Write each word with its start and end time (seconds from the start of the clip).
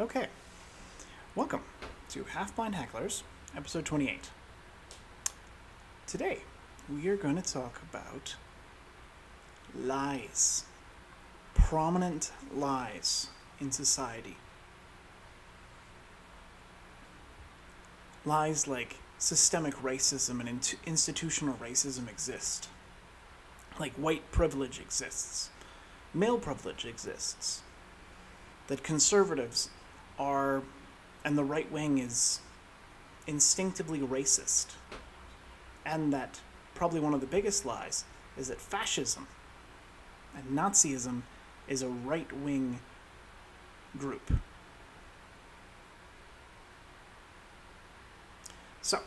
Okay. 0.00 0.28
Welcome 1.34 1.60
to 2.08 2.24
Half 2.24 2.56
Blind 2.56 2.74
Hecklers, 2.74 3.22
episode 3.54 3.84
28. 3.84 4.30
Today, 6.06 6.38
we 6.88 7.06
are 7.08 7.18
going 7.18 7.36
to 7.36 7.42
talk 7.42 7.82
about 7.82 8.36
lies. 9.78 10.64
Prominent 11.52 12.32
lies 12.50 13.26
in 13.60 13.72
society. 13.72 14.38
Lies 18.24 18.66
like 18.66 18.96
systemic 19.18 19.74
racism 19.82 20.40
and 20.40 20.74
institutional 20.86 21.56
racism 21.56 22.08
exist. 22.08 22.70
Like 23.78 23.92
white 23.96 24.32
privilege 24.32 24.80
exists. 24.80 25.50
Male 26.14 26.38
privilege 26.38 26.86
exists. 26.86 27.60
That 28.68 28.82
conservatives 28.82 29.68
are, 30.20 30.62
and 31.24 31.36
the 31.36 31.42
right 31.42 31.70
wing 31.72 31.98
is 31.98 32.40
instinctively 33.26 33.98
racist. 33.98 34.74
And 35.84 36.12
that 36.12 36.40
probably 36.74 37.00
one 37.00 37.14
of 37.14 37.20
the 37.20 37.26
biggest 37.26 37.64
lies 37.64 38.04
is 38.36 38.48
that 38.48 38.60
fascism 38.60 39.26
and 40.36 40.56
Nazism 40.56 41.22
is 41.66 41.82
a 41.82 41.88
right 41.88 42.30
wing 42.32 42.78
group. 43.98 44.32
So, 48.82 49.00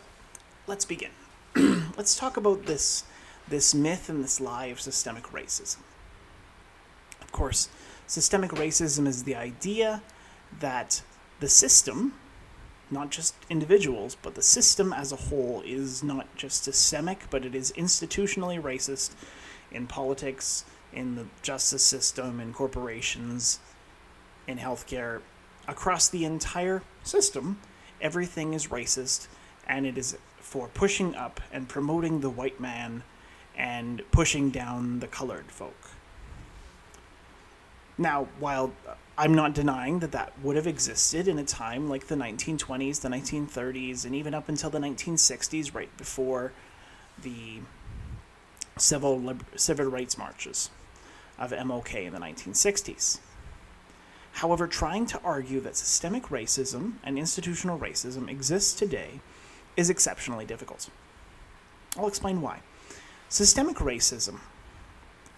let's 0.68 0.86
begin. 0.86 1.12
let's 1.56 2.18
talk 2.18 2.38
about 2.38 2.66
this 2.66 3.04
this 3.46 3.76
myth 3.76 4.08
and 4.08 4.24
this 4.24 4.40
lie 4.40 4.68
of 4.68 4.80
systemic 4.80 5.24
racism. 5.26 5.80
Of 7.22 7.32
course, 7.34 7.68
systemic 8.08 8.52
racism 8.52 9.06
is 9.06 9.24
the 9.24 9.36
idea 9.36 10.02
that 10.60 11.02
the 11.40 11.50
system, 11.50 12.14
not 12.90 13.10
just 13.10 13.36
individuals, 13.50 14.16
but 14.22 14.36
the 14.36 14.42
system 14.42 14.94
as 14.94 15.12
a 15.12 15.16
whole, 15.16 15.62
is 15.66 16.04
not 16.04 16.34
just 16.36 16.64
systemic, 16.64 17.30
but 17.30 17.46
it 17.46 17.56
is 17.56 17.72
institutionally 17.74 18.62
racist 18.62 19.12
in 19.72 19.88
politics, 19.88 20.66
in 20.94 21.16
the 21.16 21.26
justice 21.42 21.84
system, 21.84 22.40
in 22.40 22.54
corporations, 22.54 23.60
in 24.48 24.58
healthcare. 24.58 25.22
Across 25.68 26.10
the 26.10 26.26
entire 26.26 26.84
system, 27.04 27.60
everything 28.02 28.54
is 28.54 28.68
racist, 28.68 29.28
and 29.68 29.86
it 29.86 29.98
is 29.98 30.18
for 30.40 30.68
pushing 30.68 31.16
up 31.16 31.42
and 31.52 31.68
promoting 31.68 32.20
the 32.20 32.30
white 32.30 32.60
man 32.60 33.04
and 33.56 34.02
pushing 34.12 34.50
down 34.50 35.00
the 35.00 35.08
colored 35.08 35.52
folk. 35.52 35.83
Now, 37.98 38.28
while 38.40 38.74
I'm 39.18 39.36
not 39.36 39.54
denying 39.54 40.00
that 40.00 40.12
that 40.14 40.34
would 40.42 40.56
have 40.56 40.66
existed 40.66 41.28
in 41.28 41.38
a 41.38 41.44
time 41.44 41.88
like 41.88 42.08
the 42.08 42.16
1920s, 42.16 43.02
the 43.02 43.10
1930s, 43.10 44.06
and 44.06 44.16
even 44.16 44.34
up 44.34 44.50
until 44.50 44.70
the 44.70 44.80
1960s, 44.80 45.76
right 45.76 45.96
before 45.98 46.52
the 47.22 47.60
civil 48.78 49.36
civil 49.56 49.86
rights 49.86 50.18
marches 50.18 50.72
of 51.38 51.52
MLK 51.52 52.06
in 52.06 52.14
the 52.14 52.20
1960s. 52.20 53.20
However, 54.34 54.66
trying 54.66 55.06
to 55.08 55.22
argue 55.24 55.60
that 55.60 55.76
systemic 55.76 56.24
racism 56.24 56.94
and 57.04 57.20
institutional 57.20 57.78
racism 57.78 58.28
exists 58.28 58.74
today 58.74 59.22
is 59.78 59.92
exceptionally 59.92 60.46
difficult. 60.46 60.90
I'll 61.96 62.08
explain 62.08 62.42
why. 62.42 62.62
Systemic 63.30 63.78
racism, 63.78 64.40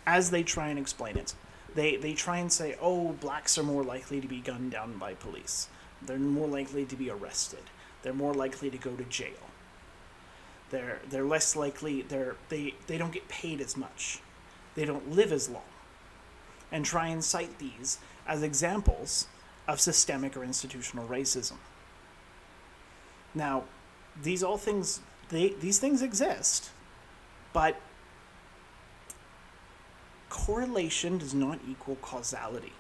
as 0.08 0.31
they 0.31 0.44
try 0.44 0.69
and 0.69 0.80
explain 0.80 1.17
it, 1.17 1.36
they, 1.76 1.98
they 1.98 2.14
try 2.14 2.38
and 2.38 2.52
say, 2.52 2.76
oh, 2.81 3.12
blacks 3.14 3.58
are 3.58 3.64
more 3.64 3.84
likely 3.84 4.22
to 4.22 4.28
be 4.28 4.40
gunned 4.40 4.72
down 4.72 4.98
by 4.98 5.14
police. 5.14 5.68
They're 6.02 6.18
more 6.18 6.48
likely 6.48 6.86
to 6.86 6.95
be 6.95 7.09
arrested. 7.09 7.64
They're 8.02 8.14
more 8.14 8.34
likely 8.34 8.70
to 8.70 8.78
go 8.78 8.95
to 8.95 9.04
jail. 9.04 9.50
They're, 10.70 11.00
they're 11.09 11.26
less 11.26 11.56
likely, 11.56 12.02
they're, 12.02 12.36
they, 12.50 12.75
they 12.88 12.97
don't 12.97 13.12
get 13.12 13.28
paid 13.28 13.62
as 13.62 13.78
much. 13.78 14.19
They 14.75 14.86
don't 14.86 15.12
live 15.12 15.31
as 15.31 15.50
long. 15.50 15.63
And 16.72 16.86
try 16.86 17.08
and 17.08 17.24
cite 17.24 17.59
these 17.59 18.00
as 18.28 18.42
examples 18.42 19.28
of 19.68 19.80
systemic 19.80 20.36
or 20.36 20.44
institutional 20.44 21.07
racism. 21.07 21.57
Now, 23.34 23.63
these 24.22 24.44
all 24.44 24.57
things, 24.57 25.02
they, 25.30 25.50
these 25.50 25.80
things 25.80 26.02
exist, 26.02 26.69
but 27.53 27.80
correlation 30.35 31.18
does 31.18 31.34
not 31.34 31.59
equal 31.68 31.96
causality. 31.96 32.73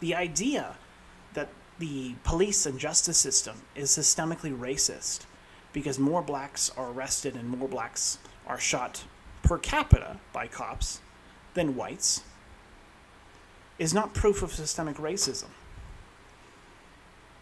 The 0.00 0.12
idea 0.12 0.74
that 1.34 1.48
the 1.78 2.16
police 2.24 2.66
and 2.66 2.80
justice 2.80 3.16
system 3.16 3.62
is 3.76 3.90
systemically 3.90 4.56
racist 4.56 5.20
because 5.72 5.96
more 5.96 6.20
blacks 6.20 6.68
are 6.76 6.90
arrested 6.90 7.36
and 7.36 7.48
more 7.48 7.68
blacks 7.68 8.18
are 8.44 8.58
shot 8.58 9.04
per 9.42 9.56
capita 9.56 10.18
by 10.32 10.48
cops 10.48 11.00
than 11.54 11.76
whites 11.76 12.22
is 13.78 13.94
not 13.94 14.14
proof 14.14 14.42
of 14.42 14.52
systemic 14.52 14.96
racism. 14.96 15.50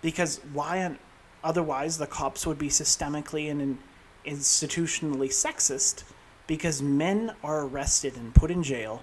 Because 0.02 0.40
why 0.52 0.98
otherwise 1.42 1.96
the 1.96 2.06
cops 2.06 2.46
would 2.46 2.58
be 2.58 2.68
systemically 2.68 3.50
and 3.50 3.78
institutionally 4.26 5.30
sexist 5.30 6.04
because 6.46 6.80
men 6.82 7.34
are 7.42 7.62
arrested 7.62 8.16
and 8.16 8.34
put 8.34 8.50
in 8.50 8.62
jail. 8.62 9.02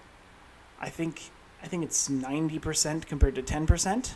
I 0.79 0.89
think 0.89 1.31
I 1.61 1.67
think 1.67 1.85
it's 1.85 2.09
90% 2.09 3.05
compared 3.05 3.35
to 3.35 3.41
10%. 3.41 4.15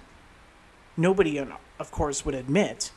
Nobody 0.97 1.39
uh, 1.39 1.45
of 1.79 1.91
course 1.91 2.25
would 2.25 2.35
admit 2.35 2.91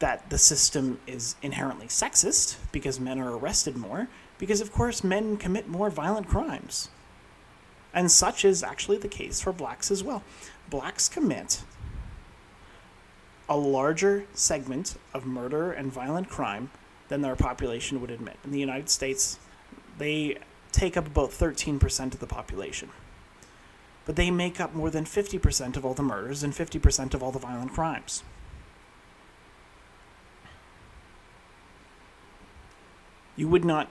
that 0.00 0.30
the 0.30 0.38
system 0.38 0.98
is 1.06 1.36
inherently 1.42 1.86
sexist 1.86 2.56
because 2.72 2.98
men 2.98 3.20
are 3.20 3.36
arrested 3.36 3.76
more 3.76 4.08
because 4.38 4.60
of 4.60 4.72
course 4.72 5.04
men 5.04 5.36
commit 5.36 5.68
more 5.68 5.90
violent 5.90 6.28
crimes. 6.28 6.88
And 7.94 8.10
such 8.10 8.44
is 8.44 8.62
actually 8.62 8.98
the 8.98 9.08
case 9.08 9.40
for 9.40 9.52
blacks 9.52 9.90
as 9.90 10.04
well. 10.04 10.22
Blacks 10.70 11.08
commit 11.08 11.62
a 13.48 13.56
larger 13.56 14.26
segment 14.34 14.96
of 15.14 15.24
murder 15.24 15.72
and 15.72 15.90
violent 15.90 16.28
crime 16.28 16.70
than 17.08 17.22
their 17.22 17.36
population 17.36 18.00
would 18.00 18.10
admit. 18.10 18.36
In 18.44 18.50
the 18.50 18.60
United 18.60 18.90
States, 18.90 19.38
they 19.98 20.38
take 20.72 20.96
up 20.96 21.06
about 21.06 21.30
13% 21.30 22.14
of 22.14 22.20
the 22.20 22.26
population. 22.26 22.90
But 24.06 24.16
they 24.16 24.30
make 24.30 24.60
up 24.60 24.74
more 24.74 24.90
than 24.90 25.04
50% 25.04 25.76
of 25.76 25.84
all 25.84 25.94
the 25.94 26.02
murders 26.02 26.42
and 26.42 26.52
50% 26.52 27.14
of 27.14 27.22
all 27.22 27.32
the 27.32 27.38
violent 27.38 27.72
crimes. 27.72 28.22
You 33.36 33.48
would 33.48 33.64
not 33.64 33.88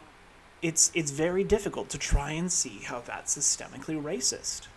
it's 0.62 0.92
it's 0.94 1.12
very 1.12 1.44
difficult 1.44 1.90
to 1.90 1.98
try 1.98 2.32
and 2.32 2.52
see 2.52 2.80
how 2.84 3.00
that's 3.00 3.38
systemically 3.38 4.02
racist. 4.02 4.68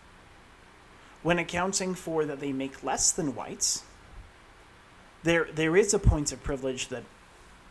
When 1.23 1.39
accounting 1.39 1.95
for 1.95 2.25
that 2.25 2.39
they 2.39 2.51
make 2.51 2.83
less 2.83 3.11
than 3.11 3.35
whites, 3.35 3.83
there 5.23 5.47
there 5.53 5.75
is 5.75 5.93
a 5.93 5.99
point 5.99 6.31
of 6.31 6.43
privilege 6.43 6.87
that 6.89 7.03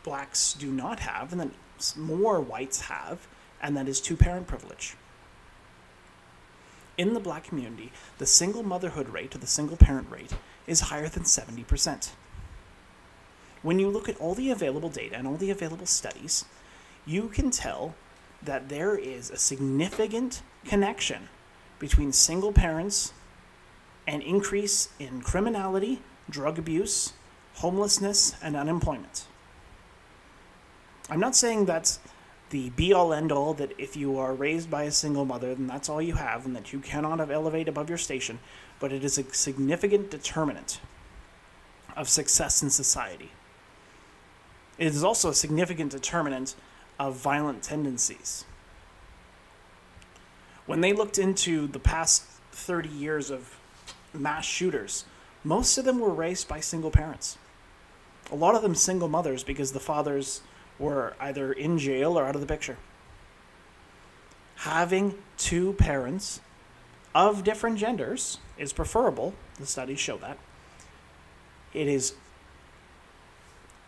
blacks 0.03 0.53
do 0.53 0.71
not 0.71 0.99
have 0.99 1.31
and 1.31 1.41
that 1.41 1.51
more 1.97 2.39
whites 2.39 2.81
have, 2.81 3.27
and 3.61 3.77
that 3.77 3.87
is 3.87 4.01
two 4.01 4.17
parent 4.17 4.47
privilege. 4.47 4.95
In 6.97 7.13
the 7.13 7.19
black 7.19 7.45
community, 7.45 7.91
the 8.17 8.25
single 8.25 8.63
motherhood 8.63 9.09
rate 9.09 9.33
or 9.35 9.37
the 9.37 9.47
single 9.47 9.77
parent 9.77 10.11
rate 10.11 10.33
is 10.67 10.81
higher 10.81 11.07
than 11.07 11.23
70%. 11.23 12.09
When 13.61 13.79
you 13.79 13.89
look 13.89 14.09
at 14.09 14.17
all 14.17 14.33
the 14.33 14.51
available 14.51 14.89
data 14.89 15.15
and 15.15 15.27
all 15.27 15.37
the 15.37 15.51
available 15.51 15.85
studies, 15.85 16.45
you 17.05 17.27
can 17.29 17.51
tell 17.51 17.95
that 18.41 18.69
there 18.69 18.95
is 18.95 19.29
a 19.29 19.37
significant 19.37 20.41
connection 20.65 21.29
between 21.79 22.11
single 22.11 22.51
parents 22.51 23.13
and 24.07 24.21
increase 24.23 24.89
in 24.99 25.21
criminality, 25.21 26.01
drug 26.29 26.57
abuse, 26.57 27.13
homelessness, 27.55 28.35
and 28.41 28.55
unemployment. 28.55 29.27
I'm 31.09 31.19
not 31.19 31.35
saying 31.35 31.65
that's 31.65 31.99
the 32.51 32.69
be 32.71 32.93
all 32.93 33.13
end 33.13 33.31
all 33.31 33.53
that 33.55 33.73
if 33.77 33.95
you 33.95 34.17
are 34.17 34.33
raised 34.33 34.69
by 34.69 34.83
a 34.83 34.91
single 34.91 35.25
mother, 35.25 35.55
then 35.55 35.67
that's 35.67 35.89
all 35.89 36.01
you 36.01 36.13
have 36.13 36.45
and 36.45 36.55
that 36.55 36.71
you 36.71 36.79
cannot 36.79 37.19
elevate 37.31 37.67
above 37.67 37.89
your 37.89 37.97
station, 37.97 38.39
but 38.79 38.93
it 38.93 39.03
is 39.03 39.17
a 39.17 39.33
significant 39.33 40.11
determinant 40.11 40.79
of 41.95 42.07
success 42.07 42.61
in 42.61 42.69
society. 42.69 43.31
It 44.77 44.87
is 44.87 45.03
also 45.03 45.29
a 45.29 45.33
significant 45.33 45.91
determinant 45.91 46.55
of 46.99 47.15
violent 47.15 47.63
tendencies. 47.63 48.45
When 50.65 50.81
they 50.81 50.93
looked 50.93 51.17
into 51.17 51.67
the 51.67 51.79
past 51.79 52.23
30 52.51 52.89
years 52.89 53.29
of 53.29 53.57
mass 54.13 54.45
shooters, 54.45 55.05
most 55.43 55.77
of 55.77 55.85
them 55.85 55.99
were 55.99 56.13
raised 56.13 56.47
by 56.47 56.59
single 56.59 56.91
parents. 56.91 57.37
A 58.31 58.35
lot 58.35 58.55
of 58.55 58.61
them 58.61 58.75
single 58.75 59.07
mothers 59.07 59.43
because 59.43 59.71
the 59.71 59.79
fathers 59.79 60.41
were 60.81 61.13
either 61.19 61.53
in 61.53 61.77
jail 61.77 62.17
or 62.17 62.25
out 62.25 62.35
of 62.35 62.41
the 62.41 62.47
picture. 62.47 62.77
Having 64.55 65.17
two 65.37 65.73
parents 65.73 66.41
of 67.13 67.43
different 67.43 67.77
genders 67.77 68.39
is 68.57 68.73
preferable 68.73 69.33
The 69.59 69.65
studies 69.65 69.99
show 69.99 70.17
that. 70.17 70.37
It 71.73 71.87
is 71.87 72.15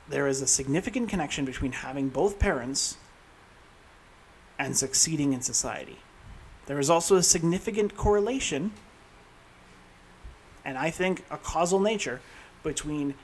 there 0.09 0.27
is 0.27 0.41
a 0.41 0.47
significant 0.47 1.09
connection 1.09 1.45
between 1.45 1.71
having 1.71 2.09
both 2.09 2.37
parents 2.37 2.97
and 4.59 4.77
succeeding 4.77 5.31
in 5.33 5.41
society. 5.41 5.97
There 6.65 6.79
is 6.79 6.89
also 6.89 7.15
a 7.15 7.23
significant 7.23 7.95
correlation, 7.95 8.71
and 10.65 10.77
I 10.77 10.89
think 10.89 11.23
a 11.31 11.37
causal 11.37 11.79
nature, 11.79 12.21
between 12.63 13.15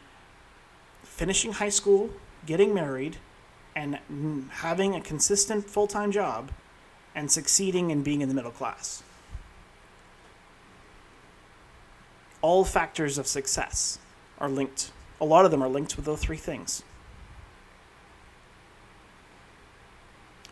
finishing 1.03 1.53
high 1.53 1.69
school, 1.69 2.09
getting 2.45 2.73
married, 2.73 3.17
and 3.75 3.99
having 4.51 4.95
a 4.95 5.01
consistent 5.01 5.69
full 5.69 5.87
time 5.87 6.11
job 6.11 6.51
and 7.15 7.31
succeeding 7.31 7.91
and 7.91 8.03
being 8.03 8.21
in 8.21 8.29
the 8.29 8.35
middle 8.35 8.51
class. 8.51 9.03
All 12.41 12.63
factors 12.63 13.17
of 13.17 13.27
success 13.27 13.99
are 14.37 14.49
linked. 14.49 14.91
A 15.19 15.25
lot 15.25 15.45
of 15.45 15.51
them 15.51 15.61
are 15.61 15.67
linked 15.67 15.95
with 15.95 16.05
those 16.05 16.21
three 16.21 16.37
things. 16.37 16.83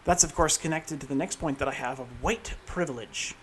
That's, 0.03 0.23
of 0.23 0.33
course, 0.33 0.57
connected 0.57 1.01
to 1.01 1.05
the 1.05 1.15
next 1.15 1.37
point 1.37 1.59
that 1.59 1.67
I 1.67 1.73
have 1.73 1.99
of 1.99 2.07
white 2.21 2.55
privilege. 2.65 3.35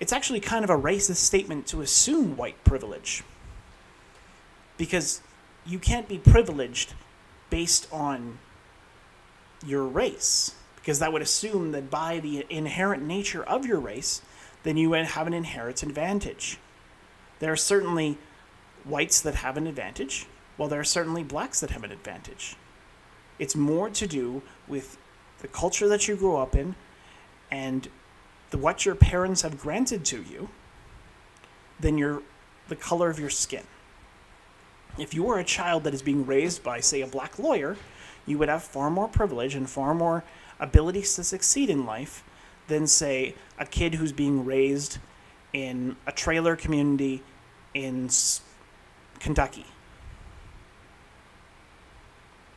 It's 0.00 0.12
actually 0.12 0.40
kind 0.40 0.64
of 0.64 0.70
a 0.70 0.78
racist 0.78 1.16
statement 1.16 1.66
to 1.68 1.82
assume 1.82 2.36
white 2.36 2.62
privilege. 2.64 3.24
Because 4.76 5.20
you 5.68 5.78
can't 5.78 6.08
be 6.08 6.18
privileged 6.18 6.94
based 7.50 7.86
on 7.92 8.38
your 9.64 9.84
race. 9.84 10.54
Because 10.76 10.98
that 11.00 11.12
would 11.12 11.22
assume 11.22 11.72
that 11.72 11.90
by 11.90 12.18
the 12.18 12.46
inherent 12.48 13.02
nature 13.02 13.44
of 13.44 13.66
your 13.66 13.78
race, 13.78 14.22
then 14.62 14.76
you 14.78 14.92
have 14.92 15.26
an 15.26 15.34
inherent 15.34 15.82
advantage. 15.82 16.58
There 17.40 17.52
are 17.52 17.56
certainly 17.56 18.16
whites 18.84 19.20
that 19.20 19.36
have 19.36 19.56
an 19.58 19.66
advantage, 19.66 20.26
while 20.56 20.68
there 20.68 20.80
are 20.80 20.84
certainly 20.84 21.22
blacks 21.22 21.60
that 21.60 21.70
have 21.70 21.84
an 21.84 21.92
advantage. 21.92 22.56
It's 23.38 23.54
more 23.54 23.90
to 23.90 24.06
do 24.06 24.42
with 24.66 24.96
the 25.40 25.48
culture 25.48 25.88
that 25.88 26.08
you 26.08 26.16
grew 26.16 26.36
up 26.36 26.56
in 26.56 26.74
and 27.50 27.88
the, 28.50 28.58
what 28.58 28.86
your 28.86 28.94
parents 28.94 29.42
have 29.42 29.60
granted 29.60 30.04
to 30.06 30.22
you 30.22 30.48
than 31.78 31.98
your, 31.98 32.22
the 32.68 32.76
color 32.76 33.10
of 33.10 33.20
your 33.20 33.30
skin. 33.30 33.64
If 34.98 35.14
you 35.14 35.22
were 35.22 35.38
a 35.38 35.44
child 35.44 35.84
that 35.84 35.94
is 35.94 36.02
being 36.02 36.26
raised 36.26 36.62
by, 36.62 36.80
say, 36.80 37.00
a 37.00 37.06
black 37.06 37.38
lawyer, 37.38 37.76
you 38.26 38.36
would 38.38 38.48
have 38.48 38.62
far 38.62 38.90
more 38.90 39.08
privilege 39.08 39.54
and 39.54 39.68
far 39.68 39.94
more 39.94 40.24
abilities 40.60 41.14
to 41.14 41.24
succeed 41.24 41.70
in 41.70 41.86
life 41.86 42.24
than, 42.66 42.86
say, 42.86 43.34
a 43.58 43.64
kid 43.64 43.94
who's 43.94 44.12
being 44.12 44.44
raised 44.44 44.98
in 45.52 45.96
a 46.06 46.12
trailer 46.12 46.56
community 46.56 47.22
in 47.74 48.10
Kentucky 49.18 49.66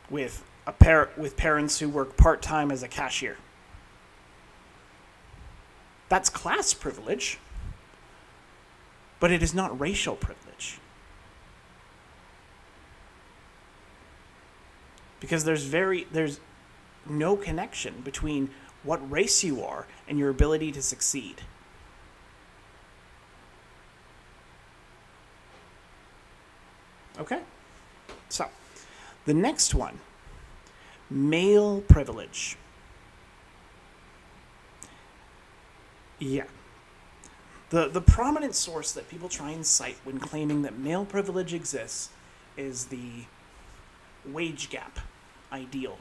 with 0.10 0.44
a 0.68 0.72
par- 0.72 1.10
with 1.18 1.38
parents 1.38 1.80
who 1.80 1.90
work 1.90 2.18
part 2.18 2.42
time 2.42 2.72
as 2.72 2.84
a 2.84 2.88
cashier. 2.88 3.38
That's 6.10 6.30
class 6.30 6.74
privilege, 6.74 7.40
but 9.20 9.32
it 9.32 9.42
is 9.42 9.54
not 9.54 9.80
racial 9.80 10.16
privilege. 10.16 10.51
Because 15.22 15.46
there's 15.46 15.64
very 15.64 16.06
there's 16.12 16.42
no 17.10 17.38
connection 17.38 18.02
between 18.02 18.50
what 18.84 19.10
race 19.10 19.44
you 19.44 19.64
are 19.64 19.88
and 20.08 20.20
your 20.20 20.30
ability 20.30 20.74
to 20.74 20.82
succeed. 20.82 21.44
Okay? 27.20 27.42
So, 28.30 28.50
the 29.26 29.34
next 29.34 29.76
one 29.76 30.00
male 31.10 31.82
privilege. 31.82 32.58
Yeah. 36.20 36.46
The, 37.70 37.88
the 37.88 38.02
prominent 38.02 38.56
source 38.56 38.92
that 38.94 39.10
people 39.10 39.28
try 39.28 39.52
and 39.52 39.66
cite 39.66 39.98
when 40.04 40.20
claiming 40.20 40.62
that 40.62 40.78
male 40.78 41.06
privilege 41.06 41.54
exists 41.54 42.10
is 42.58 42.86
the 42.86 43.26
wage 44.26 44.70
gap 44.70 45.00
ideal 45.52 45.98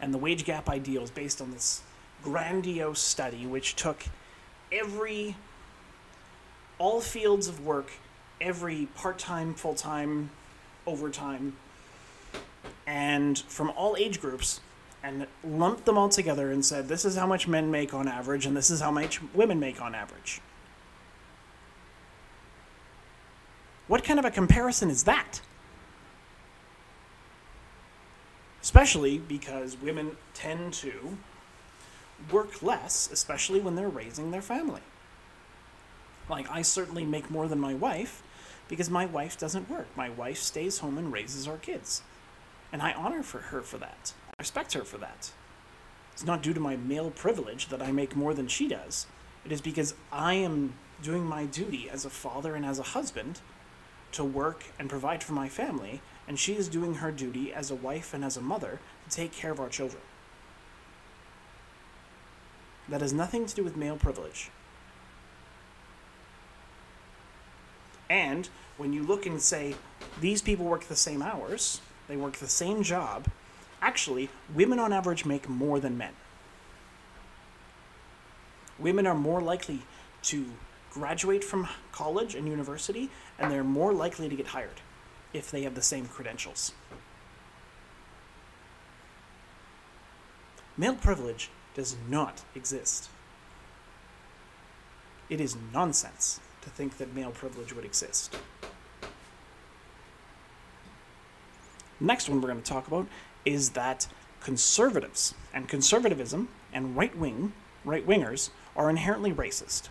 and 0.00 0.12
the 0.12 0.18
wage 0.18 0.44
gap 0.44 0.68
ideal 0.68 1.02
is 1.02 1.10
based 1.10 1.40
on 1.40 1.50
this 1.50 1.82
grandiose 2.22 3.00
study 3.00 3.46
which 3.46 3.76
took 3.76 4.04
every 4.72 5.36
all 6.78 7.00
fields 7.00 7.48
of 7.48 7.64
work, 7.64 7.90
every 8.40 8.86
part-time, 8.94 9.54
full-time, 9.54 10.30
overtime, 10.86 11.56
and 12.86 13.38
from 13.38 13.70
all 13.70 13.96
age 13.96 14.20
groups 14.20 14.60
and 15.02 15.26
lumped 15.44 15.84
them 15.84 15.96
all 15.96 16.08
together 16.08 16.50
and 16.50 16.64
said 16.64 16.88
this 16.88 17.04
is 17.04 17.16
how 17.16 17.26
much 17.26 17.46
men 17.48 17.70
make 17.70 17.94
on 17.94 18.08
average 18.08 18.44
and 18.44 18.56
this 18.56 18.70
is 18.70 18.80
how 18.80 18.90
much 18.90 19.20
women 19.34 19.58
make 19.58 19.80
on 19.80 19.94
average. 19.94 20.40
What 23.86 24.02
kind 24.02 24.18
of 24.18 24.24
a 24.24 24.30
comparison 24.30 24.90
is 24.90 25.04
that? 25.04 25.40
Especially 28.66 29.16
because 29.16 29.76
women 29.80 30.10
tend 30.34 30.72
to 30.72 31.16
work 32.32 32.60
less, 32.64 33.08
especially 33.12 33.60
when 33.60 33.76
they're 33.76 33.88
raising 33.88 34.32
their 34.32 34.42
family. 34.42 34.80
Like, 36.28 36.50
I 36.50 36.62
certainly 36.62 37.04
make 37.04 37.30
more 37.30 37.46
than 37.46 37.60
my 37.60 37.74
wife 37.74 38.24
because 38.66 38.90
my 38.90 39.06
wife 39.06 39.38
doesn't 39.38 39.70
work. 39.70 39.86
My 39.94 40.08
wife 40.08 40.38
stays 40.38 40.80
home 40.80 40.98
and 40.98 41.12
raises 41.12 41.46
our 41.46 41.58
kids. 41.58 42.02
And 42.72 42.82
I 42.82 42.92
honor 42.92 43.22
for 43.22 43.38
her 43.38 43.62
for 43.62 43.78
that. 43.78 44.12
I 44.30 44.42
respect 44.42 44.72
her 44.72 44.82
for 44.82 44.98
that. 44.98 45.30
It's 46.12 46.26
not 46.26 46.42
due 46.42 46.52
to 46.52 46.58
my 46.58 46.74
male 46.74 47.12
privilege 47.12 47.68
that 47.68 47.80
I 47.80 47.92
make 47.92 48.16
more 48.16 48.34
than 48.34 48.48
she 48.48 48.66
does. 48.66 49.06
It 49.44 49.52
is 49.52 49.60
because 49.60 49.94
I 50.10 50.34
am 50.34 50.74
doing 51.00 51.24
my 51.24 51.44
duty 51.44 51.88
as 51.88 52.04
a 52.04 52.10
father 52.10 52.56
and 52.56 52.66
as 52.66 52.80
a 52.80 52.90
husband 52.96 53.42
to 54.10 54.24
work 54.24 54.64
and 54.76 54.90
provide 54.90 55.22
for 55.22 55.34
my 55.34 55.48
family 55.48 56.00
and 56.28 56.38
she 56.38 56.54
is 56.54 56.68
doing 56.68 56.96
her 56.96 57.12
duty 57.12 57.52
as 57.52 57.70
a 57.70 57.74
wife 57.74 58.12
and 58.12 58.24
as 58.24 58.36
a 58.36 58.40
mother 58.40 58.80
to 59.08 59.16
take 59.16 59.32
care 59.32 59.52
of 59.52 59.60
our 59.60 59.68
children. 59.68 60.02
That 62.88 63.00
has 63.00 63.12
nothing 63.12 63.46
to 63.46 63.54
do 63.54 63.64
with 63.64 63.76
male 63.76 63.96
privilege. 63.96 64.50
And 68.08 68.48
when 68.76 68.92
you 68.92 69.02
look 69.02 69.26
and 69.26 69.40
say, 69.40 69.74
these 70.20 70.42
people 70.42 70.66
work 70.66 70.84
the 70.84 70.96
same 70.96 71.22
hours, 71.22 71.80
they 72.08 72.16
work 72.16 72.36
the 72.36 72.48
same 72.48 72.82
job, 72.82 73.26
actually, 73.82 74.28
women 74.54 74.78
on 74.78 74.92
average 74.92 75.24
make 75.24 75.48
more 75.48 75.80
than 75.80 75.98
men. 75.98 76.12
Women 78.78 79.06
are 79.06 79.14
more 79.14 79.40
likely 79.40 79.82
to 80.22 80.46
graduate 80.90 81.42
from 81.42 81.68
college 81.92 82.34
and 82.34 82.46
university, 82.46 83.10
and 83.38 83.50
they're 83.50 83.64
more 83.64 83.92
likely 83.92 84.28
to 84.28 84.36
get 84.36 84.48
hired 84.48 84.80
if 85.36 85.50
they 85.50 85.62
have 85.62 85.74
the 85.74 85.82
same 85.82 86.06
credentials. 86.06 86.72
Male 90.76 90.94
privilege 90.94 91.50
does 91.74 91.96
not 92.08 92.42
exist. 92.54 93.08
It 95.28 95.40
is 95.40 95.56
nonsense 95.72 96.40
to 96.62 96.70
think 96.70 96.98
that 96.98 97.14
male 97.14 97.30
privilege 97.30 97.72
would 97.74 97.84
exist. 97.84 98.36
Next 101.98 102.28
one 102.28 102.40
we're 102.40 102.48
going 102.48 102.62
to 102.62 102.72
talk 102.72 102.86
about 102.86 103.06
is 103.44 103.70
that 103.70 104.06
conservatives 104.40 105.34
and 105.52 105.68
conservatism 105.68 106.48
and 106.72 106.96
right 106.96 107.16
wing 107.16 107.52
right 107.84 108.06
wingers 108.06 108.50
are 108.74 108.90
inherently 108.90 109.32
racist 109.32 109.88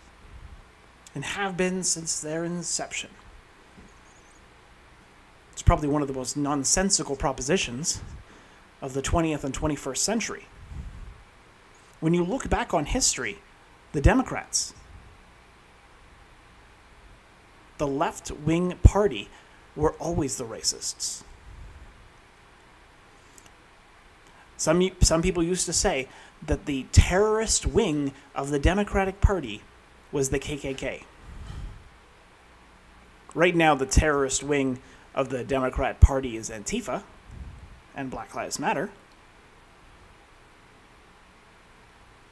and 1.15 1.23
have 1.23 1.57
been 1.57 1.81
since 1.81 2.19
their 2.19 2.43
inception. 2.43 3.09
It's 5.55 5.61
probably 5.61 5.87
one 5.87 6.01
of 6.01 6.09
the 6.09 6.13
most 6.13 6.35
nonsensical 6.35 7.15
propositions 7.15 8.01
of 8.81 8.93
the 8.93 9.01
20th 9.01 9.45
and 9.45 9.57
21st 9.57 9.97
century. 9.99 10.47
When 12.01 12.13
you 12.13 12.25
look 12.25 12.49
back 12.49 12.73
on 12.73 12.87
history, 12.87 13.39
the 13.93 14.01
Democrats, 14.01 14.73
the 17.77 17.87
left 17.87 18.31
wing 18.31 18.77
party, 18.83 19.29
were 19.77 19.93
always 19.93 20.35
the 20.35 20.43
racists. 20.43 21.23
Some, 24.57 24.91
some 24.99 25.21
people 25.21 25.41
used 25.41 25.65
to 25.67 25.73
say 25.73 26.09
that 26.45 26.65
the 26.65 26.85
terrorist 26.91 27.65
wing 27.65 28.11
of 28.35 28.49
the 28.49 28.59
Democratic 28.59 29.21
Party 29.21 29.61
was 30.11 30.31
the 30.31 30.39
KKK. 30.39 31.03
Right 33.33 33.55
now, 33.55 33.73
the 33.73 33.85
terrorist 33.85 34.43
wing 34.43 34.79
of 35.15 35.29
the 35.29 35.43
Democrat 35.43 35.99
Party 36.01 36.35
is 36.35 36.49
Antifa 36.49 37.01
and 37.95 38.11
Black 38.11 38.35
Lives 38.35 38.59
Matter. 38.59 38.91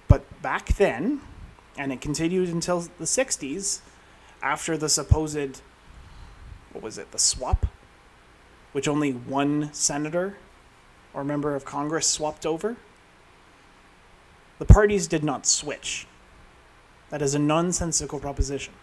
But 0.08 0.42
back 0.42 0.76
then, 0.76 1.22
And 1.76 1.92
it 1.92 2.02
continued 2.02 2.50
until 2.50 2.82
the 2.82 3.06
60s 3.06 3.82
after 4.44 4.78
the 4.78 4.90
supposed, 4.90 5.62
what 6.72 6.84
was 6.84 7.00
it, 7.00 7.12
the 7.12 7.18
swap? 7.18 7.66
Which 8.74 8.88
only 8.88 9.12
one 9.12 9.74
senator 9.74 10.38
or 11.16 11.24
member 11.24 11.56
of 11.56 11.66
Congress 11.66 12.08
swapped 12.08 12.46
over. 12.46 12.78
The 14.60 14.66
parties 14.66 15.08
did 15.08 15.24
not 15.24 15.48
switch. 15.48 16.06
That 17.10 17.22
is 17.22 17.34
a 17.34 17.40
nonsensical 17.40 18.20
proposition. 18.20 18.74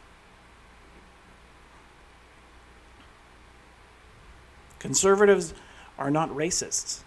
Conservatives 4.80 5.54
are 5.98 6.10
not 6.10 6.30
racists. 6.30 7.02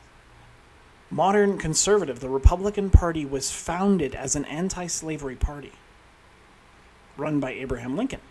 Modern 1.11 1.57
conservative, 1.57 2.21
the 2.21 2.29
Republican 2.29 2.89
Party, 2.89 3.25
was 3.25 3.51
founded 3.51 4.15
as 4.15 4.35
an 4.35 4.45
anti 4.45 4.87
slavery 4.87 5.35
party 5.35 5.73
run 7.17 7.39
by 7.39 7.51
Abraham 7.51 7.95
Lincoln. 7.97 8.21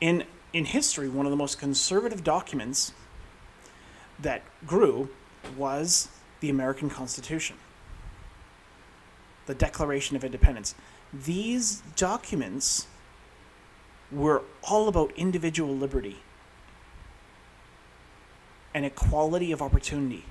In, 0.00 0.24
in 0.52 0.66
history, 0.66 1.08
one 1.08 1.26
of 1.26 1.30
the 1.30 1.36
most 1.36 1.58
conservative 1.58 2.22
documents 2.22 2.92
that 4.20 4.42
grew 4.66 5.08
was 5.56 6.08
the 6.40 6.50
American 6.50 6.88
Constitution, 6.88 7.56
the 9.46 9.54
Declaration 9.54 10.14
of 10.14 10.22
Independence. 10.22 10.74
These 11.12 11.82
documents 11.96 12.86
were 14.10 14.42
all 14.62 14.88
about 14.88 15.12
individual 15.16 15.74
liberty 15.74 16.18
and 18.74 18.84
equality 18.84 19.52
of 19.52 19.60
opportunity 19.60 20.24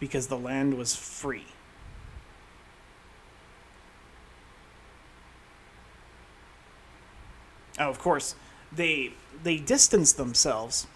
because 0.00 0.28
the 0.28 0.38
land 0.38 0.74
was 0.74 0.94
free. 0.94 1.46
Oh, 7.78 7.88
of 7.88 7.98
course, 7.98 8.34
they 8.72 9.14
they 9.42 9.56
distanced 9.56 10.16
themselves. 10.16 10.86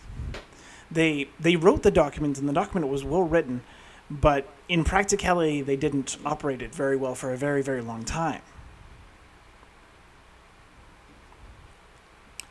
They 0.91 1.29
they 1.41 1.57
wrote 1.57 1.83
the 1.83 1.91
document, 1.91 2.39
and 2.39 2.49
the 2.49 2.53
document 2.53 2.91
was 2.91 3.05
well 3.05 3.23
written, 3.23 3.63
but 4.09 4.49
in 4.69 4.85
practicality, 4.85 5.61
they 5.61 5.77
didn't 5.77 6.17
operate 6.25 6.63
it 6.63 6.75
very 6.75 6.97
well 6.97 7.15
for 7.15 7.33
a 7.33 7.37
very 7.37 7.63
very 7.63 7.83
long 7.83 8.05
time. 8.05 8.43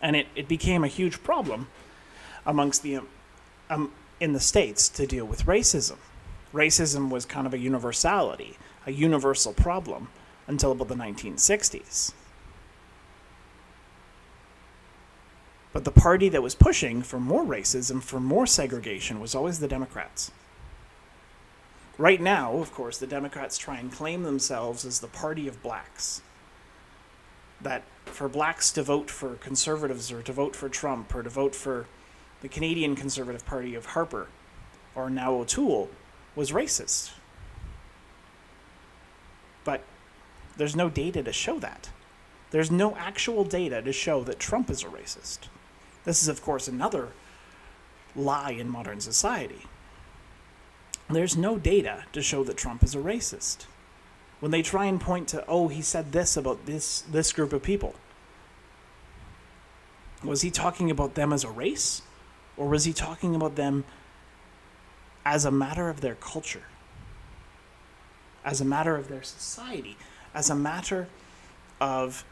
And 0.01 0.15
it, 0.15 0.27
it 0.35 0.47
became 0.47 0.83
a 0.83 0.87
huge 0.87 1.23
problem 1.23 1.67
amongst 2.45 2.83
the 2.83 2.99
um, 3.69 3.91
in 4.19 4.33
the 4.33 4.39
states 4.39 4.89
to 4.89 5.05
deal 5.05 5.25
with 5.25 5.45
racism. 5.45 5.97
Racism 6.53 7.09
was 7.09 7.25
kind 7.25 7.45
of 7.45 7.53
a 7.53 7.57
universality, 7.57 8.57
a 8.85 8.91
universal 8.91 9.53
problem 9.53 10.09
until 10.47 10.71
about 10.71 10.87
the 10.87 10.95
1960s. 10.95 12.13
But 15.73 15.83
the 15.83 15.91
party 15.91 16.29
that 16.29 16.41
was 16.41 16.55
pushing 16.55 17.03
for 17.03 17.19
more 17.19 17.43
racism, 17.43 18.01
for 18.01 18.19
more 18.19 18.47
segregation, 18.47 19.19
was 19.19 19.35
always 19.35 19.59
the 19.59 19.67
Democrats. 19.67 20.31
Right 21.97 22.21
now, 22.21 22.57
of 22.57 22.71
course, 22.71 22.97
the 22.97 23.07
Democrats 23.07 23.57
try 23.57 23.77
and 23.77 23.91
claim 23.91 24.23
themselves 24.23 24.85
as 24.85 24.99
the 24.99 25.07
party 25.07 25.47
of 25.47 25.61
blacks. 25.61 26.21
That 27.61 27.83
for 28.05 28.29
blacks 28.29 28.71
to 28.73 28.83
vote 28.83 29.09
for 29.09 29.35
conservatives 29.35 30.11
or 30.11 30.21
to 30.21 30.31
vote 30.31 30.55
for 30.55 30.69
Trump 30.69 31.13
or 31.13 31.23
to 31.23 31.29
vote 31.29 31.55
for 31.55 31.87
the 32.41 32.47
Canadian 32.47 32.95
Conservative 32.95 33.45
Party 33.45 33.75
of 33.75 33.87
Harper 33.87 34.27
or 34.95 35.09
now 35.09 35.33
O'Toole 35.33 35.89
was 36.35 36.51
racist. 36.51 37.11
But 39.63 39.83
there's 40.57 40.75
no 40.75 40.89
data 40.89 41.21
to 41.23 41.33
show 41.33 41.59
that. 41.59 41.89
There's 42.51 42.71
no 42.71 42.95
actual 42.95 43.43
data 43.43 43.81
to 43.81 43.91
show 43.91 44.23
that 44.23 44.39
Trump 44.39 44.69
is 44.69 44.83
a 44.83 44.87
racist. 44.87 45.39
This 46.05 46.21
is, 46.21 46.27
of 46.29 46.41
course, 46.41 46.67
another 46.67 47.09
lie 48.15 48.51
in 48.51 48.69
modern 48.69 49.01
society. 49.01 49.65
There's 51.09 51.37
no 51.37 51.57
data 51.57 52.05
to 52.13 52.21
show 52.21 52.43
that 52.45 52.57
Trump 52.57 52.83
is 52.83 52.95
a 52.95 52.99
racist. 52.99 53.65
When 54.39 54.51
they 54.51 54.61
try 54.61 54.85
and 54.85 55.01
point 55.01 55.27
to, 55.29 55.43
oh, 55.47 55.67
he 55.67 55.81
said 55.81 56.11
this 56.11 56.37
about 56.37 56.65
this 56.65 57.01
this 57.01 57.33
group 57.33 57.53
of 57.53 57.63
people. 57.63 57.95
Was 60.23 60.41
he 60.41 60.51
talking 60.51 60.89
about 60.91 61.15
them 61.15 61.31
as 61.33 61.43
a 61.43 61.49
race? 61.49 62.01
Or 62.55 62.67
was 62.67 62.85
he 62.85 62.93
talking 62.93 63.35
about 63.35 63.55
them 63.55 63.83
as 65.25 65.45
a 65.45 65.51
matter 65.51 65.89
of 65.89 66.01
their 66.01 66.15
culture? 66.15 66.63
As 68.43 68.61
a 68.61 68.65
matter 68.65 68.95
of 68.95 69.09
their 69.09 69.23
society? 69.23 69.97
As 70.33 70.49
a 70.49 70.55
matter 70.55 71.07
of 71.79 72.23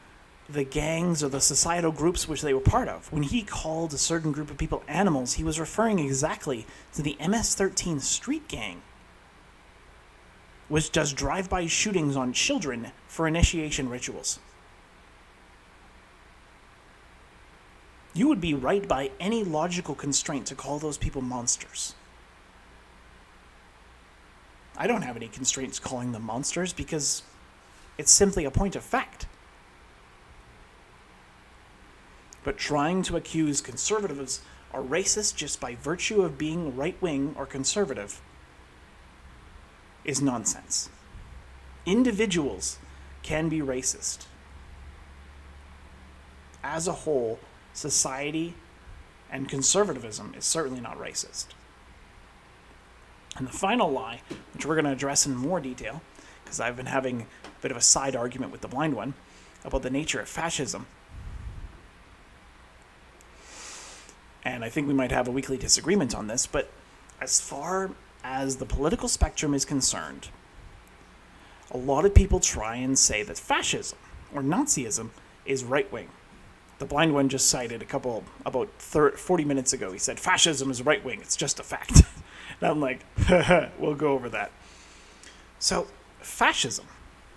the 0.48 0.64
gangs 0.64 1.24
or 1.24 1.30
the 1.30 1.42
societal 1.42 1.92
groups 1.92 2.28
which 2.28 2.42
they 2.42 2.54
were 2.54 2.60
part 2.60 2.88
of. 2.88 3.12
When 3.12 3.24
he 3.24 3.42
called 3.42 3.94
a 3.94 3.98
certain 3.98 4.32
group 4.32 4.52
of 4.52 4.58
people 4.58 4.84
animals, 4.88 5.34
he 5.34 5.44
was 5.44 5.60
referring 5.60 6.00
exactly 6.00 6.66
to 6.94 7.02
the 7.02 7.18
MS 7.26 7.56
13 7.56 8.00
street 8.00 8.48
gang, 8.48 8.82
which 10.68 10.92
does 10.92 11.14
drive 11.14 11.50
by 11.50 11.68
shootings 11.68 12.16
on 12.16 12.34
children 12.34 12.92
for 13.08 13.28
initiation 13.28 13.90
rituals. 13.90 14.40
You 18.14 18.28
would 18.30 18.42
be 18.42 18.54
right 18.54 18.88
by 18.88 19.12
any 19.20 19.44
logical 19.44 19.94
constraint 19.94 20.48
to 20.48 20.56
call 20.56 20.80
those 20.80 20.98
people 20.98 21.22
monsters. 21.22 21.94
I 24.78 24.88
don't 24.88 25.04
have 25.04 25.18
any 25.18 25.28
constraints 25.28 25.80
calling 25.80 26.12
them 26.12 26.24
monsters 26.24 26.74
because 26.74 27.24
it's 27.98 28.12
simply 28.12 28.46
a 28.46 28.52
point 28.52 28.76
of 28.76 28.84
fact. 28.84 29.28
but 32.46 32.58
trying 32.58 33.02
to 33.02 33.18
accuse 33.18 33.60
conservatives 33.60 34.40
are 34.72 34.82
racist 34.82 35.36
just 35.36 35.60
by 35.60 35.76
virtue 35.76 36.22
of 36.22 36.38
being 36.38 36.78
right 36.78 36.96
wing 37.02 37.36
or 37.38 37.46
conservative 37.46 38.22
is 40.06 40.22
nonsense. 40.22 40.90
Individuals 41.86 42.78
can 43.24 43.50
be 43.50 43.60
racist. 43.60 44.26
As 46.64 46.88
a 46.88 46.94
whole, 46.94 47.40
society 47.74 48.56
and 49.32 49.50
conservatism 49.50 50.34
is 50.38 50.46
certainly 50.46 50.80
not 50.80 50.98
racist. 50.98 51.48
And 53.36 53.48
the 53.48 53.52
final 53.52 53.92
lie, 53.92 54.22
which 54.54 54.66
we're 54.66 54.76
going 54.76 54.86
to 54.86 54.92
address 54.92 55.26
in 55.26 55.36
more 55.36 55.60
detail, 55.60 56.02
because 56.44 56.60
I've 56.60 56.78
been 56.78 56.86
having 56.86 57.22
a 57.22 57.62
bit 57.62 57.72
of 57.72 57.78
a 57.78 57.82
side 57.82 58.16
argument 58.16 58.52
with 58.52 58.62
the 58.62 58.68
blind 58.68 58.96
one 58.96 59.14
about 59.66 59.82
the 59.82 59.90
nature 59.90 60.22
of 60.22 60.30
fascism, 60.30 60.86
and 64.46 64.64
I 64.64 64.70
think 64.70 64.88
we 64.88 64.94
might 64.94 65.12
have 65.12 65.28
a 65.28 65.32
weekly 65.32 65.58
disagreement 65.58 66.14
on 66.14 66.28
this, 66.28 66.46
but 66.46 66.70
as 67.20 67.42
far 67.42 67.92
as 68.28 68.56
the 68.56 68.66
political 68.66 69.08
spectrum 69.08 69.54
is 69.54 69.66
concerned, 69.66 70.30
a 71.70 71.78
lot 71.78 72.06
of 72.06 72.16
people 72.16 72.40
try 72.40 72.76
and 72.76 72.98
say 72.98 73.22
that 73.22 73.38
fascism 73.38 74.00
or 74.34 74.42
Nazism 74.42 75.10
is 75.46 75.64
right 75.64 75.92
wing. 75.92 76.10
The 76.80 76.86
blind 76.86 77.14
one 77.14 77.30
just 77.30 77.48
cited 77.48 77.82
a 77.82 77.86
couple, 77.86 78.24
about 78.46 78.70
30, 78.80 79.18
40 79.18 79.46
minutes 79.46 79.74
ago, 79.74 79.92
he 79.92 80.00
said, 80.00 80.20
fascism 80.20 80.72
is 80.72 80.82
right 80.82 81.04
wing, 81.06 81.22
it's 81.22 81.36
just 81.36 81.60
a 81.60 81.64
fact. 81.64 82.02
and 82.62 82.70
I'm 82.72 82.82
like, 82.82 83.06
we'll 83.80 83.96
go 83.96 84.14
over 84.14 84.28
that. 84.30 84.52
So, 85.60 85.88
fascism, 86.20 86.88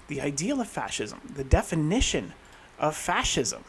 the 0.09 0.21
ideal 0.21 0.61
of 0.61 0.69
fascism, 0.69 1.21
the 1.35 1.45
definition 1.45 2.33
of 2.79 2.97
fascism 2.97 3.65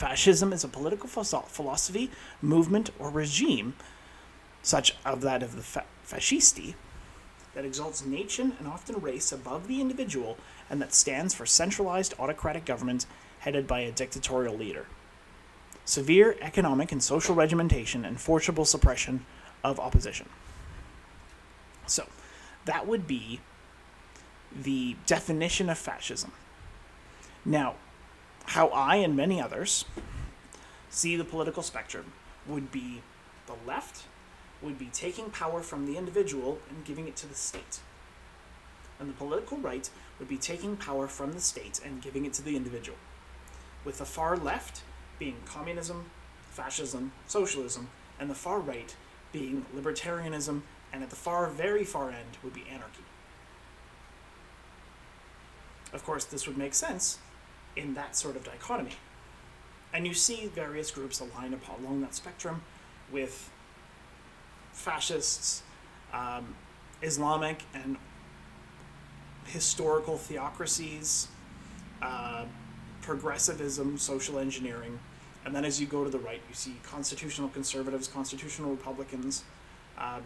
Fascism 0.00 0.54
is 0.54 0.64
a 0.64 0.68
political 0.68 1.06
philosophy, 1.06 2.10
movement, 2.40 2.88
or 2.98 3.10
regime, 3.10 3.74
such 4.62 4.96
of 5.04 5.20
that 5.20 5.42
of 5.42 5.56
the 5.56 5.82
fascisti, 6.10 6.74
that 7.54 7.64
exalts 7.64 8.04
nation 8.04 8.54
and 8.58 8.68
often 8.68 9.00
race 9.00 9.32
above 9.32 9.66
the 9.66 9.80
individual 9.80 10.36
and 10.68 10.80
that 10.80 10.94
stands 10.94 11.34
for 11.34 11.46
centralized 11.46 12.14
autocratic 12.18 12.64
government 12.64 13.06
headed 13.40 13.66
by 13.66 13.80
a 13.80 13.90
dictatorial 13.90 14.56
leader. 14.56 14.86
Severe 15.84 16.36
economic 16.40 16.92
and 16.92 17.02
social 17.02 17.34
regimentation 17.34 18.04
and 18.04 18.20
forcible 18.20 18.64
suppression 18.64 19.24
of 19.64 19.80
opposition. 19.80 20.28
So, 21.86 22.06
that 22.66 22.86
would 22.86 23.06
be 23.06 23.40
the 24.54 24.96
definition 25.06 25.68
of 25.68 25.78
fascism. 25.78 26.32
Now, 27.44 27.74
how 28.46 28.68
I 28.68 28.96
and 28.96 29.16
many 29.16 29.40
others 29.40 29.84
see 30.90 31.16
the 31.16 31.24
political 31.24 31.62
spectrum 31.62 32.12
would 32.46 32.70
be 32.70 33.02
the 33.46 33.54
left 33.66 34.04
would 34.62 34.78
be 34.78 34.90
taking 34.92 35.30
power 35.30 35.60
from 35.60 35.86
the 35.86 35.96
individual 35.96 36.58
and 36.68 36.84
giving 36.84 37.08
it 37.08 37.16
to 37.16 37.26
the 37.26 37.34
state. 37.34 37.80
And 38.98 39.08
the 39.08 39.14
political 39.14 39.56
right 39.58 39.88
would 40.18 40.28
be 40.28 40.36
taking 40.36 40.76
power 40.76 41.06
from 41.06 41.32
the 41.32 41.40
state 41.40 41.80
and 41.84 42.02
giving 42.02 42.26
it 42.26 42.34
to 42.34 42.42
the 42.42 42.56
individual. 42.56 42.98
With 43.84 43.98
the 43.98 44.04
far 44.04 44.36
left 44.36 44.82
being 45.18 45.36
communism, 45.46 46.10
fascism, 46.50 47.12
socialism, 47.26 47.88
and 48.18 48.28
the 48.28 48.34
far 48.34 48.60
right 48.60 48.94
being 49.32 49.64
libertarianism, 49.74 50.62
and 50.92 51.02
at 51.02 51.10
the 51.10 51.16
far, 51.16 51.48
very 51.48 51.84
far 51.84 52.10
end 52.10 52.36
would 52.42 52.52
be 52.52 52.64
anarchy. 52.70 53.04
of 55.92 56.04
course, 56.04 56.24
this 56.24 56.46
would 56.46 56.56
make 56.56 56.74
sense 56.74 57.18
in 57.76 57.94
that 57.94 58.16
sort 58.16 58.36
of 58.36 58.44
dichotomy. 58.44 58.94
And 59.92 60.06
you 60.06 60.14
see 60.14 60.46
various 60.46 60.90
groups 60.90 61.20
align 61.20 61.58
along 61.78 62.00
that 62.02 62.14
spectrum 62.14 62.62
with 63.10 63.50
fascists, 64.80 65.62
um, 66.12 66.54
Islamic 67.02 67.62
and 67.74 67.96
historical 69.44 70.16
theocracies, 70.16 71.28
uh, 72.02 72.44
progressivism, 73.02 73.98
social 73.98 74.38
engineering, 74.38 74.98
and 75.44 75.54
then 75.54 75.64
as 75.64 75.80
you 75.80 75.86
go 75.86 76.04
to 76.04 76.10
the 76.10 76.18
right, 76.18 76.40
you 76.48 76.54
see 76.54 76.76
constitutional 76.82 77.48
conservatives, 77.48 78.08
constitutional 78.08 78.70
Republicans, 78.70 79.44
uh, 79.98 80.20